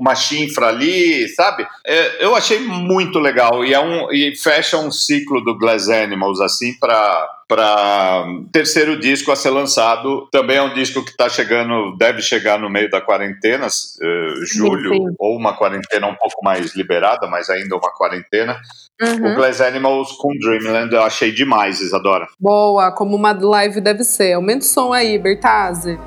uma 0.00 0.14
chinfra 0.14 0.68
ali, 0.68 1.28
sabe? 1.28 1.66
É, 1.86 2.24
eu 2.24 2.34
achei 2.34 2.58
muito 2.58 3.18
legal 3.18 3.62
e, 3.62 3.74
é 3.74 3.78
um, 3.78 4.10
e 4.10 4.34
fecha 4.34 4.78
um 4.78 4.90
ciclo 4.90 5.42
do 5.42 5.58
Glass 5.58 5.90
Animals, 5.90 6.40
assim, 6.40 6.72
para 6.80 7.28
para 7.50 8.24
terceiro 8.52 8.96
disco 9.00 9.32
a 9.32 9.36
ser 9.36 9.50
lançado. 9.50 10.28
Também 10.30 10.58
é 10.58 10.62
um 10.62 10.72
disco 10.72 11.04
que 11.04 11.10
está 11.10 11.28
chegando, 11.28 11.96
deve 11.98 12.22
chegar 12.22 12.60
no 12.60 12.70
meio 12.70 12.88
da 12.88 13.00
quarentena, 13.00 13.66
eh, 13.66 14.34
julho, 14.46 14.94
sim. 14.94 15.14
ou 15.18 15.36
uma 15.36 15.52
quarentena 15.56 16.06
um 16.06 16.14
pouco 16.14 16.44
mais 16.44 16.76
liberada, 16.76 17.26
mas 17.26 17.50
ainda 17.50 17.74
uma 17.74 17.90
quarentena. 17.90 18.56
O 19.02 19.04
Uhum. 19.04 19.34
Glass 19.34 19.60
Animals 19.60 20.12
com 20.12 20.28
Dreamland 20.38 20.94
eu 20.94 21.02
achei 21.02 21.32
demais, 21.32 21.80
Isadora. 21.80 22.28
Boa, 22.38 22.92
como 22.92 23.16
uma 23.16 23.32
live 23.32 23.80
deve 23.80 24.04
ser. 24.04 24.34
Aumenta 24.34 24.64
o 24.64 24.68
som 24.68 24.92
aí, 24.92 25.18
Bertazzi. 25.18 25.98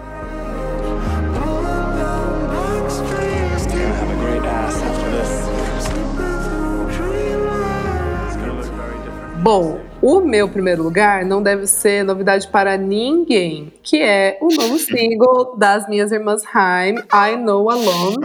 Bom, 9.43 9.82
O 10.03 10.19
meu 10.19 10.49
primeiro 10.49 10.83
lugar 10.83 11.23
não 11.23 11.41
deve 11.41 11.65
ser 11.65 12.03
novidade 12.03 12.49
para 12.49 12.75
ninguém, 12.75 13.71
que 13.81 14.01
é 14.01 14.37
o 14.41 14.53
novo 14.53 14.75
single 14.83 15.55
das 15.55 15.87
minhas 15.87 16.11
irmãs 16.11 16.43
Haim, 16.53 16.95
I 16.95 17.37
Know 17.37 17.69
Alone. 17.69 18.17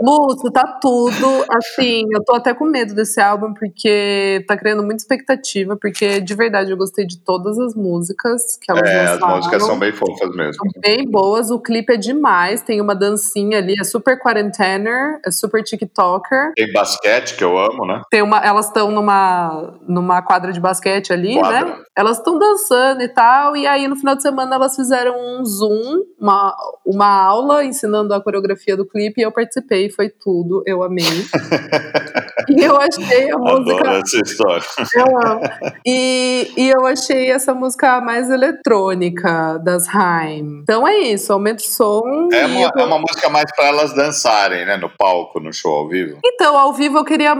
Lúcio, 0.00 0.48
tá 0.52 0.78
tudo 0.80 1.44
assim. 1.50 2.04
Eu 2.12 2.22
tô 2.24 2.36
até 2.36 2.54
com 2.54 2.66
medo 2.66 2.94
desse 2.94 3.20
álbum, 3.20 3.52
porque 3.52 4.44
tá 4.46 4.56
criando 4.56 4.84
muita 4.84 5.02
expectativa, 5.02 5.76
porque 5.76 6.20
de 6.20 6.34
verdade 6.36 6.70
eu 6.70 6.76
gostei 6.76 7.04
de 7.04 7.18
todas 7.18 7.58
as 7.58 7.74
músicas 7.74 8.56
que 8.62 8.70
elas 8.70 8.88
é, 8.88 9.10
lançaram. 9.10 9.26
as 9.26 9.36
músicas 9.38 9.62
são 9.64 9.78
bem 9.80 9.90
fofas 9.90 10.36
mesmo. 10.36 10.54
São 10.54 10.80
bem 10.80 11.10
boas, 11.10 11.50
o 11.50 11.58
clipe 11.58 11.94
é 11.94 11.96
demais, 11.96 12.62
tem 12.62 12.80
uma 12.80 12.94
dancinha 12.94 13.58
ali, 13.58 13.74
é 13.80 13.82
super 13.82 14.20
quarentener, 14.20 15.18
é 15.26 15.32
super 15.32 15.64
TikToker. 15.64 16.52
Tem 16.54 16.72
basquete, 16.72 17.34
que 17.36 17.42
eu 17.42 17.58
amo, 17.58 17.84
né? 17.84 18.02
Tem 18.08 18.22
uma, 18.22 18.38
elas 18.38 18.66
estão 18.66 18.92
numa, 18.92 19.74
numa 19.88 20.22
quadra 20.22 20.52
de 20.52 20.60
basquete 20.60 20.75
ali, 21.12 21.38
Quadra. 21.38 21.64
né? 21.64 21.76
Elas 21.96 22.18
estão 22.18 22.38
dançando 22.38 23.02
e 23.02 23.08
tal, 23.08 23.56
e 23.56 23.66
aí 23.66 23.88
no 23.88 23.96
final 23.96 24.14
de 24.14 24.22
semana 24.22 24.56
elas 24.56 24.76
fizeram 24.76 25.14
um 25.16 25.44
Zoom, 25.44 26.02
uma, 26.20 26.54
uma 26.84 27.22
aula 27.24 27.64
ensinando 27.64 28.12
a 28.12 28.20
coreografia 28.20 28.76
do 28.76 28.86
clipe, 28.86 29.20
e 29.20 29.24
eu 29.24 29.32
participei, 29.32 29.90
foi 29.90 30.08
tudo, 30.10 30.62
eu 30.66 30.82
amei. 30.82 31.04
e 32.48 32.62
eu 32.62 32.76
achei 32.76 33.30
a 33.30 33.38
música. 33.38 33.80
Adoro 33.80 34.02
essa 34.04 34.20
história. 34.24 34.64
Eu 34.94 35.18
amo. 35.26 35.40
E, 35.86 36.52
e 36.56 36.68
eu 36.68 36.86
achei 36.86 37.30
essa 37.30 37.54
música 37.54 38.00
mais 38.00 38.30
eletrônica 38.30 39.58
das 39.64 39.88
Haim. 39.88 40.60
Então 40.62 40.86
é 40.86 40.98
isso, 40.98 41.32
aumenta 41.32 41.62
o 41.62 41.66
som. 41.66 42.28
É 42.32 42.46
uma, 42.46 42.60
eu 42.60 42.70
é 42.76 42.84
uma 42.84 42.98
música 42.98 43.28
mais 43.28 43.50
pra 43.54 43.66
elas 43.66 43.94
dançarem, 43.94 44.64
né? 44.66 44.76
No 44.76 44.90
palco, 44.90 45.40
no 45.40 45.52
show 45.52 45.72
ao 45.72 45.88
vivo. 45.88 46.18
Então, 46.24 46.56
ao 46.56 46.72
vivo 46.72 46.98
eu 46.98 47.04
queria. 47.04 47.36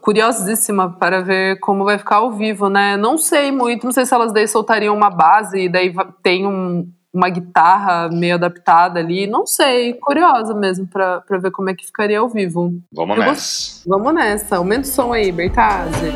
Curiosíssima 0.00 0.96
para 0.98 1.20
ver 1.20 1.58
como 1.60 1.84
vai 1.84 1.98
ficar 1.98 2.16
ao 2.16 2.32
vivo, 2.32 2.68
né? 2.72 2.96
Não 2.96 3.16
sei 3.18 3.52
muito, 3.52 3.84
não 3.84 3.92
sei 3.92 4.06
se 4.06 4.14
elas 4.14 4.32
daí 4.32 4.48
soltariam 4.48 4.96
uma 4.96 5.10
base 5.10 5.58
e 5.64 5.68
daí 5.68 5.92
tem 6.22 6.46
um- 6.46 6.88
uma 7.14 7.28
guitarra 7.28 8.08
meio 8.08 8.34
adaptada 8.36 8.98
ali. 8.98 9.26
Não 9.26 9.46
sei, 9.46 9.92
curiosa 9.94 10.54
mesmo 10.54 10.86
para 10.86 11.20
pra 11.20 11.36
ver 11.38 11.50
como 11.50 11.68
é 11.68 11.74
que 11.74 11.84
ficaria 11.86 12.18
ao 12.18 12.28
vivo. 12.28 12.72
Vamos 12.92 13.16
Eu 13.18 13.22
nessa. 13.24 13.82
Vamos 13.86 14.14
nessa, 14.14 14.56
aumenta 14.56 14.82
o 14.88 14.90
som 14.90 15.12
aí, 15.12 15.30
Bertazzi. 15.30 16.12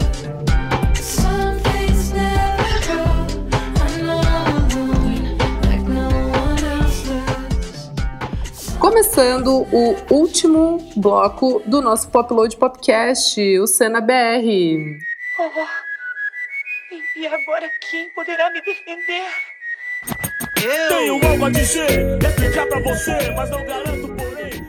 Começando 8.78 9.66
o 9.72 9.96
último 10.14 10.78
bloco 10.96 11.62
do 11.66 11.80
nosso 11.80 12.08
Popload 12.10 12.56
Podcast, 12.56 13.40
o 13.58 13.66
Cena 13.66 14.00
BR. 14.00 14.98
E 17.14 17.26
agora 17.26 17.70
quem 17.80 18.08
poderá 18.10 18.50
me 18.50 18.60
defender? 18.60 19.26
Tenho 20.88 21.24
algo 21.26 21.44
a 21.44 21.50
dizer, 21.50 22.18
e 22.22 22.26
explicar 22.26 22.66
pra 22.66 22.80
você, 22.80 23.30
mas 23.34 23.50
não 23.50 23.64
garanto, 23.64 24.08
porém. 24.14 24.66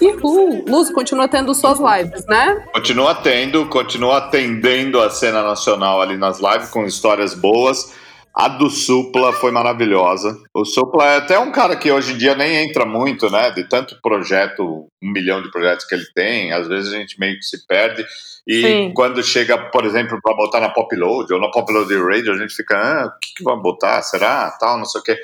E 0.00 0.12
Ru, 0.12 0.64
Luz 0.66 0.90
continua 0.90 1.28
tendo 1.28 1.54
suas 1.54 1.78
lives, 1.78 2.24
né? 2.26 2.64
Continua 2.72 3.14
tendo, 3.14 3.66
continua 3.66 4.18
atendendo 4.18 5.00
a 5.00 5.10
cena 5.10 5.42
nacional 5.42 6.00
ali 6.00 6.16
nas 6.16 6.40
lives 6.40 6.70
com 6.70 6.86
histórias 6.86 7.34
boas. 7.34 7.94
A 8.34 8.48
do 8.48 8.70
Supla 8.70 9.32
foi 9.32 9.50
maravilhosa. 9.50 10.38
O 10.54 10.64
Supla 10.64 11.04
é 11.06 11.16
até 11.16 11.38
um 11.38 11.50
cara 11.50 11.76
que 11.76 11.90
hoje 11.90 12.12
em 12.14 12.18
dia 12.18 12.34
nem 12.34 12.64
entra 12.64 12.86
muito, 12.86 13.28
né? 13.30 13.50
De 13.50 13.64
tanto 13.64 14.00
projeto, 14.00 14.88
um 15.02 15.10
milhão 15.12 15.42
de 15.42 15.50
projetos 15.50 15.84
que 15.84 15.94
ele 15.94 16.06
tem, 16.14 16.52
às 16.52 16.68
vezes 16.68 16.92
a 16.92 16.96
gente 16.96 17.18
meio 17.18 17.36
que 17.36 17.44
se 17.44 17.66
perde. 17.66 18.04
E 18.46 18.62
Sim. 18.62 18.92
quando 18.94 19.22
chega, 19.22 19.58
por 19.70 19.84
exemplo, 19.84 20.18
para 20.22 20.34
botar 20.34 20.60
na 20.60 20.70
Popload 20.70 21.32
ou 21.32 21.40
na 21.40 21.50
Popload 21.50 21.92
Radio, 21.94 22.32
a 22.32 22.38
gente 22.38 22.54
fica, 22.54 22.76
ah, 22.76 23.06
o 23.06 23.18
que, 23.20 23.34
que 23.36 23.44
vai 23.44 23.56
botar? 23.56 24.00
Será? 24.02 24.50
Tal, 24.58 24.78
não 24.78 24.84
sei 24.84 25.00
o 25.00 25.04
quê. 25.04 25.18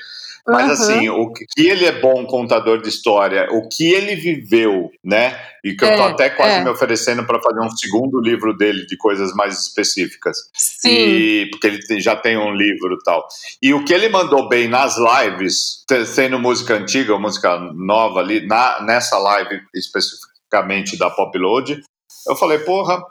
Mas 0.49 0.81
assim, 0.81 1.09
o 1.09 1.33
que 1.33 1.45
ele 1.59 1.85
é 1.85 2.01
bom 2.01 2.25
contador 2.25 2.81
de 2.81 2.89
história, 2.89 3.49
o 3.51 3.69
que 3.69 3.93
ele 3.93 4.15
viveu, 4.15 4.91
né? 5.05 5.37
E 5.65 5.75
que 5.75 5.85
eu 5.85 5.97
tô 5.97 6.03
É, 6.03 6.11
até 6.11 6.31
quase 6.31 6.61
é. 6.61 6.65
me 6.65 6.71
oferecendo 6.71 7.27
para 7.27 7.43
fazer 7.43 7.61
um 7.61 7.71
segundo 7.71 8.21
livro 8.21 8.57
dele 8.57 8.87
de 8.87 8.97
coisas 8.97 9.35
mais 9.35 9.59
específicas. 9.59 10.37
Sim. 10.55 10.89
E, 10.89 11.51
porque 11.51 11.67
ele 11.67 12.01
já 12.01 12.15
tem 12.15 12.37
um 12.37 12.53
livro 12.53 12.95
e 12.95 13.03
tal. 13.05 13.27
E 13.61 13.75
o 13.75 13.85
que 13.85 13.93
ele 13.93 14.09
mandou 14.09 14.49
bem 14.49 14.69
nas 14.69 14.97
lives, 14.97 15.85
sendo 16.07 16.39
música 16.39 16.75
antiga 16.75 17.19
música 17.19 17.59
nova 17.75 18.21
ali, 18.21 18.47
na, 18.47 18.83
nessa 18.83 19.19
live 19.19 19.61
especificamente 19.75 20.97
da 20.97 21.11
Popload, 21.11 21.81
eu 22.29 22.37
falei, 22.37 22.59
porra, 22.61 23.03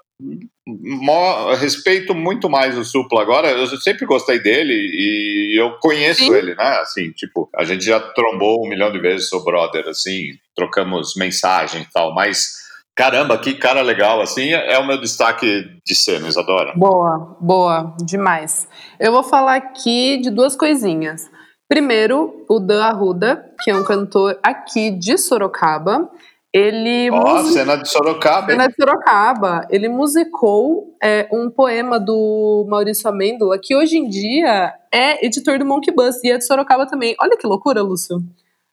respeito 1.57 2.15
muito 2.15 2.49
mais 2.49 2.77
o 2.77 2.83
Supla 2.83 3.21
agora. 3.21 3.51
Eu 3.51 3.67
sempre 3.77 4.05
gostei 4.05 4.39
dele 4.39 4.73
e 4.73 5.59
eu 5.59 5.77
conheço 5.79 6.23
Sim. 6.23 6.33
ele, 6.33 6.55
né? 6.55 6.79
Assim, 6.79 7.11
tipo, 7.11 7.49
a 7.55 7.63
gente 7.63 7.85
já 7.85 7.99
trombou 7.99 8.65
um 8.65 8.69
milhão 8.69 8.91
de 8.91 8.99
vezes, 8.99 9.29
sou 9.29 9.43
brother, 9.43 9.87
assim, 9.87 10.31
trocamos 10.55 11.13
mensagem 11.15 11.81
e 11.81 11.91
tal, 11.91 12.13
mas. 12.13 12.63
Caramba, 12.97 13.37
que 13.37 13.53
cara 13.55 13.81
legal, 13.81 14.21
assim, 14.21 14.53
é 14.53 14.79
o 14.79 14.87
meu 14.87 14.97
destaque 14.97 15.69
de 15.85 15.93
cena, 15.93 16.29
Isadora. 16.29 16.71
Boa, 16.77 17.35
boa, 17.41 17.93
demais. 17.99 18.69
Eu 18.97 19.11
vou 19.11 19.21
falar 19.21 19.55
aqui 19.55 20.17
de 20.21 20.29
duas 20.29 20.55
coisinhas. 20.55 21.29
Primeiro, 21.67 22.45
o 22.47 22.57
Dan 22.57 22.83
Arruda, 22.83 23.43
que 23.61 23.71
é 23.71 23.75
um 23.75 23.83
cantor 23.83 24.39
aqui 24.41 24.91
de 24.91 25.17
Sorocaba. 25.17 26.09
Ele 26.57 27.11
Ó, 27.11 27.35
musi- 27.35 27.51
cena 27.51 27.75
de 27.75 27.89
Sorocaba? 27.89 28.49
Cena 28.49 28.67
de 28.69 28.75
Sorocaba. 28.75 29.67
Ele 29.69 29.89
musicou 29.89 30.95
é, 31.03 31.27
um 31.29 31.49
poema 31.49 31.99
do 31.99 32.65
Maurício 32.69 33.09
Amêndola, 33.09 33.59
que 33.61 33.75
hoje 33.75 33.97
em 33.97 34.07
dia 34.07 34.73
é 34.89 35.25
editor 35.25 35.59
do 35.59 35.65
Monkey 35.65 35.93
Bus 35.93 36.23
e 36.23 36.31
é 36.31 36.37
de 36.37 36.45
Sorocaba 36.45 36.85
também. 36.87 37.13
Olha 37.19 37.35
que 37.37 37.45
loucura, 37.45 37.81
Lúcio. 37.81 38.19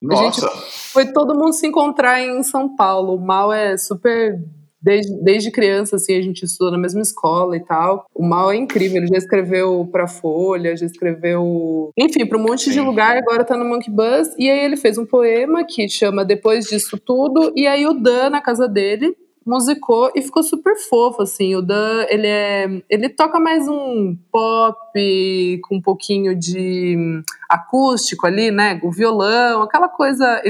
Nossa, 0.01 0.49
Foi 0.92 1.07
todo 1.12 1.35
mundo 1.35 1.53
se 1.53 1.66
encontrar 1.66 2.21
em 2.21 2.40
São 2.45 2.75
Paulo. 2.77 3.16
O 3.16 3.21
Mal 3.21 3.53
é 3.53 3.77
super. 3.77 4.38
Desde, 4.83 5.14
desde 5.23 5.51
criança, 5.51 5.97
assim, 5.97 6.16
a 6.16 6.21
gente 6.21 6.45
estudou 6.45 6.73
na 6.73 6.79
mesma 6.79 7.01
escola 7.01 7.57
e 7.57 7.61
tal. 7.61 8.07
O 8.14 8.25
Mal 8.25 8.51
é 8.51 8.57
incrível, 8.57 8.99
ele 8.99 9.07
já 9.07 9.16
escreveu 9.16 9.88
pra 9.92 10.09
Folha, 10.09 10.77
já 10.77 10.87
escreveu. 10.87 11.90
Enfim, 11.97 12.27
pra 12.27 12.37
um 12.37 12.42
monte 12.42 12.64
de 12.64 12.75
Sim. 12.75 12.81
lugar, 12.81 13.16
agora 13.16 13.45
tá 13.45 13.57
no 13.57 13.64
Monkey 13.64 13.90
Bus. 13.90 14.29
E 14.37 14.51
aí 14.51 14.64
ele 14.64 14.77
fez 14.77 14.99
um 14.99 15.07
poema 15.07 15.64
que 15.64 15.88
chama 15.88 16.25
Depois 16.25 16.64
disso 16.64 16.99
Tudo. 16.99 17.53
E 17.55 17.66
aí 17.66 17.87
o 17.87 17.95
Dan, 17.95 18.31
na 18.31 18.40
casa 18.40 18.66
dele, 18.66 19.16
musicou 19.47 20.11
e 20.14 20.23
ficou 20.23 20.42
super 20.42 20.77
fofo, 20.77 21.23
assim. 21.23 21.55
O 21.55 21.62
Dan, 21.62 22.07
ele 22.09 22.27
é. 22.27 22.83
Ele 22.88 23.09
toca 23.09 23.38
mais 23.38 23.68
um 23.68 24.16
pop 24.31 25.61
com 25.62 25.77
um 25.77 25.81
pouquinho 25.81 26.37
de 26.37 26.97
hum, 26.99 27.23
acústico 27.49 28.27
ali, 28.27 28.51
né? 28.51 28.81
O 28.83 28.90
violão, 28.90 29.62
aquela 29.62 29.88
coisa 29.88 30.42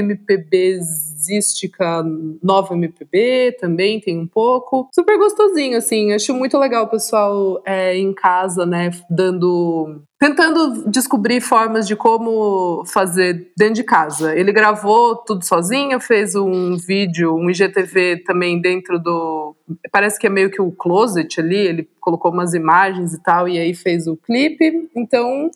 MPBzística, 1.23 2.03
nova 2.41 2.73
MPB 2.75 3.57
também 3.59 3.99
tem 3.99 4.19
um 4.19 4.27
pouco. 4.27 4.89
Super 4.93 5.17
gostosinho, 5.17 5.77
assim. 5.77 6.11
Acho 6.11 6.33
muito 6.33 6.57
legal 6.57 6.85
o 6.85 6.89
pessoal 6.89 7.61
é, 7.65 7.97
em 7.97 8.13
casa, 8.13 8.65
né? 8.65 8.91
Dando. 9.09 10.01
Tentando 10.19 10.89
descobrir 10.89 11.41
formas 11.41 11.85
de 11.85 11.95
como 11.95 12.83
fazer 12.85 13.51
dentro 13.57 13.75
de 13.75 13.83
casa. 13.83 14.35
Ele 14.35 14.51
gravou 14.53 15.17
tudo 15.17 15.43
sozinho, 15.43 15.99
fez 15.99 16.33
um 16.35 16.77
vídeo, 16.77 17.35
um 17.35 17.49
IGTV 17.49 18.23
também 18.25 18.59
dentro 18.61 18.99
do. 18.99 19.55
Parece 19.91 20.19
que 20.19 20.27
é 20.27 20.29
meio 20.29 20.49
que 20.49 20.61
o 20.61 20.71
closet 20.71 21.39
ali, 21.39 21.57
ele 21.57 21.89
colocou 21.99 22.31
umas 22.31 22.53
imagens 22.53 23.13
e 23.13 23.21
tal, 23.21 23.49
e 23.49 23.57
aí 23.59 23.73
fez 23.73 24.07
o 24.07 24.15
clipe. 24.15 24.89
Então, 24.95 25.49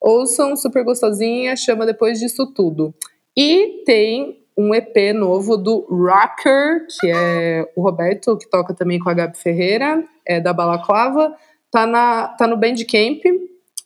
ouçam, 0.00 0.54
super 0.54 0.84
gostosinha, 0.84 1.56
chama 1.56 1.86
depois 1.86 2.18
disso 2.18 2.46
tudo. 2.54 2.94
E 3.36 3.82
tem 3.86 4.39
um 4.56 4.74
EP 4.74 5.14
novo 5.14 5.56
do 5.56 5.86
Rocker, 5.88 6.86
que 7.00 7.10
é 7.10 7.70
o 7.76 7.82
Roberto, 7.82 8.36
que 8.36 8.48
toca 8.48 8.74
também 8.74 8.98
com 8.98 9.08
a 9.08 9.14
Gabi 9.14 9.38
Ferreira, 9.38 10.04
é 10.26 10.40
da 10.40 10.52
Balaclava. 10.52 11.34
Tá, 11.70 11.86
na, 11.86 12.28
tá 12.28 12.46
no 12.46 12.56
Bandcamp. 12.56 13.22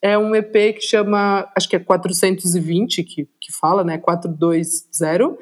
É 0.00 0.18
um 0.18 0.34
EP 0.34 0.52
que 0.74 0.80
chama, 0.80 1.48
acho 1.56 1.68
que 1.68 1.76
é 1.76 1.78
420, 1.78 3.02
que, 3.02 3.28
que 3.40 3.52
fala, 3.52 3.84
né? 3.84 3.98
420. 3.98 5.38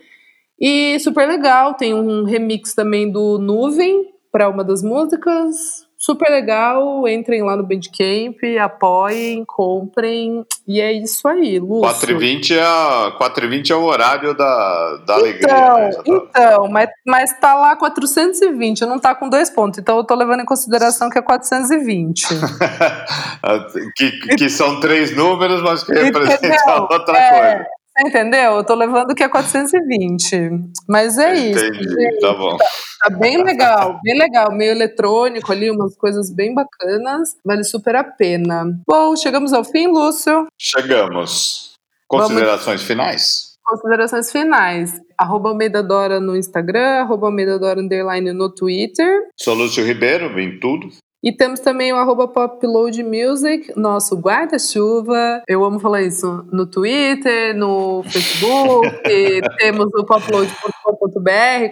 E 0.61 0.99
super 1.01 1.27
legal, 1.27 1.75
tem 1.75 1.93
um 1.93 2.25
remix 2.25 2.75
também 2.75 3.11
do 3.11 3.39
Nuvem 3.39 4.13
para 4.31 4.49
uma 4.49 4.63
das 4.63 4.83
músicas. 4.83 5.87
Super 6.05 6.31
legal, 6.33 7.07
entrem 7.07 7.45
lá 7.45 7.57
no 7.57 7.62
Bandcamp, 7.62 8.37
apoiem, 8.61 9.45
comprem. 9.45 10.45
E 10.67 10.81
é 10.81 10.93
isso 10.93 11.29
aí, 11.29 11.61
Lúcio. 11.61 11.83
4h20 11.83 12.57
é, 12.57 12.61
a- 12.61 13.17
4h20 13.21 13.71
é 13.71 13.77
o 13.77 13.85
horário 13.85 14.35
da, 14.37 14.97
da 15.07 15.15
alegria. 15.15 15.47
Então, 15.49 15.77
né, 15.77 15.88
Isadora? 15.91 16.27
então 16.29 16.69
mas, 16.69 16.91
mas 17.07 17.38
tá 17.38 17.55
lá 17.55 17.77
420, 17.77 18.81
não 18.85 18.99
tá 18.99 19.15
com 19.15 19.29
dois 19.29 19.49
pontos. 19.49 19.79
Então 19.79 19.97
eu 19.99 20.03
tô 20.03 20.17
levando 20.17 20.41
em 20.41 20.45
consideração 20.45 21.09
que 21.09 21.19
é 21.21 21.23
420. 21.23 22.27
que, 23.97 24.11
que 24.37 24.51
são 24.51 24.81
três 24.81 25.15
números, 25.15 25.62
mas 25.62 25.85
que 25.85 25.93
representam 25.93 26.88
outra 26.91 27.17
É, 27.17 27.31
coisa. 27.31 27.67
Você 27.95 28.09
entendeu? 28.09 28.53
Eu 28.53 28.65
tô 28.65 28.75
levando 28.75 29.15
que 29.15 29.23
é 29.23 29.29
420. 29.29 30.51
Mas 30.89 31.19
é 31.19 31.35
isso. 31.35 31.65
Entendi, 31.65 31.89
gente. 31.89 32.21
tá 32.21 32.33
bom. 32.33 32.57
Tá 32.57 33.11
bem 33.11 33.43
legal, 33.43 34.01
bem 34.03 34.19
legal. 34.19 34.51
Meio 34.53 34.71
eletrônico 34.71 35.53
ali, 35.53 35.71
umas 35.71 35.95
coisas 35.97 36.35
bem 36.35 36.55
bacanas. 36.55 37.37
Vale 37.45 37.65
super 37.65 37.97
a 37.97 38.05
pena. 38.05 38.65
Bom, 38.89 39.15
chegamos 39.17 39.53
ao 39.53 39.63
fim, 39.63 39.89
Lúcio. 39.89 40.47
Chegamos. 40.59 41.73
Considerações 42.09 42.83
finais? 42.83 43.53
Considerações 43.65 44.33
finais. 44.33 45.01
Arroba 45.19 45.51
Almeida 45.51 45.83
Dora 45.83 46.19
no 46.19 46.37
Instagram, 46.37 47.01
arroba 47.03 47.27
Almeida 47.27 47.59
Dora 47.59 47.81
Underline 47.81 48.33
no 48.33 48.53
Twitter. 48.53 49.29
Sou 49.38 49.55
Lúcio 49.55 49.85
Ribeiro, 49.85 50.38
em 50.38 50.59
tudo. 50.59 50.88
E 51.23 51.31
temos 51.31 51.60
também 51.60 51.92
o 51.92 51.96
arroba 51.96 52.27
Popload 52.27 53.00
Music, 53.04 53.73
nosso 53.77 54.16
guarda-chuva. 54.16 55.40
Eu 55.46 55.64
amo 55.64 55.79
falar 55.79 56.02
isso 56.02 56.44
no 56.50 56.66
Twitter, 56.66 57.56
no 57.56 58.02
Facebook. 58.02 58.90
temos 59.58 59.87
o 59.94 60.04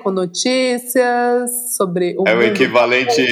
com 0.03 0.11
notícias 0.11 1.51
sobre 1.77 2.15
o 2.19 2.27
É 2.29 2.35
o 2.35 2.43
equivalente 2.43 3.29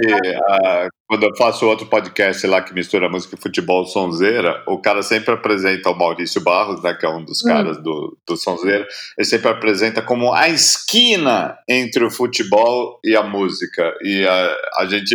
a 0.48 0.88
quando 1.08 1.22
eu 1.24 1.34
faço 1.36 1.66
outro 1.66 1.86
podcast 1.86 2.46
lá 2.46 2.60
que 2.60 2.74
mistura 2.74 3.08
música 3.08 3.34
e 3.34 3.40
futebol 3.40 3.86
sonzeira, 3.86 4.62
o 4.68 4.78
cara 4.78 5.02
sempre 5.02 5.32
apresenta 5.32 5.88
o 5.88 5.96
Maurício 5.96 6.38
Barros, 6.42 6.82
né, 6.82 6.92
que 6.92 7.06
é 7.06 7.08
um 7.08 7.24
dos 7.24 7.42
Hum. 7.42 7.48
caras 7.48 7.82
do, 7.82 8.18
do 8.28 8.36
sonzeira, 8.36 8.86
ele 9.16 9.26
sempre 9.26 9.48
apresenta 9.48 10.02
como 10.02 10.34
a 10.34 10.50
esquina 10.50 11.56
entre 11.66 12.04
o 12.04 12.10
futebol 12.10 13.00
e 13.02 13.16
a 13.16 13.22
música. 13.22 13.90
E 14.02 14.26
a, 14.26 14.56
a 14.80 14.86
gente 14.86 15.14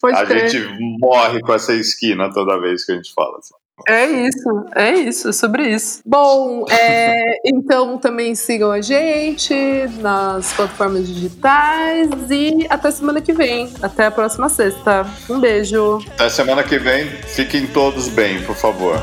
Pode 0.00 0.16
a 0.16 0.24
crer. 0.24 0.48
gente 0.48 0.64
morre 1.00 1.40
com 1.40 1.52
essa 1.52 1.74
esquina 1.74 2.32
toda 2.32 2.60
vez 2.60 2.84
que 2.86 2.92
a 2.92 2.94
gente 2.94 3.12
fala. 3.12 3.36
assim. 3.38 3.54
É 3.88 4.06
isso, 4.06 4.66
é 4.74 4.90
isso, 4.92 5.28
é 5.28 5.32
sobre 5.32 5.68
isso. 5.68 6.00
Bom, 6.06 6.64
é, 6.70 7.38
então 7.44 7.98
também 7.98 8.34
sigam 8.34 8.70
a 8.70 8.80
gente 8.80 9.54
nas 10.00 10.52
plataformas 10.52 11.06
digitais 11.06 12.08
e 12.30 12.66
até 12.70 12.90
semana 12.90 13.20
que 13.20 13.32
vem. 13.32 13.72
Até 13.82 14.06
a 14.06 14.10
próxima 14.10 14.48
sexta. 14.48 15.06
Um 15.28 15.40
beijo. 15.40 15.98
Até 16.14 16.28
semana 16.28 16.62
que 16.62 16.78
vem, 16.78 17.08
fiquem 17.08 17.66
todos 17.66 18.08
bem, 18.08 18.42
por 18.42 18.54
favor. 18.54 19.00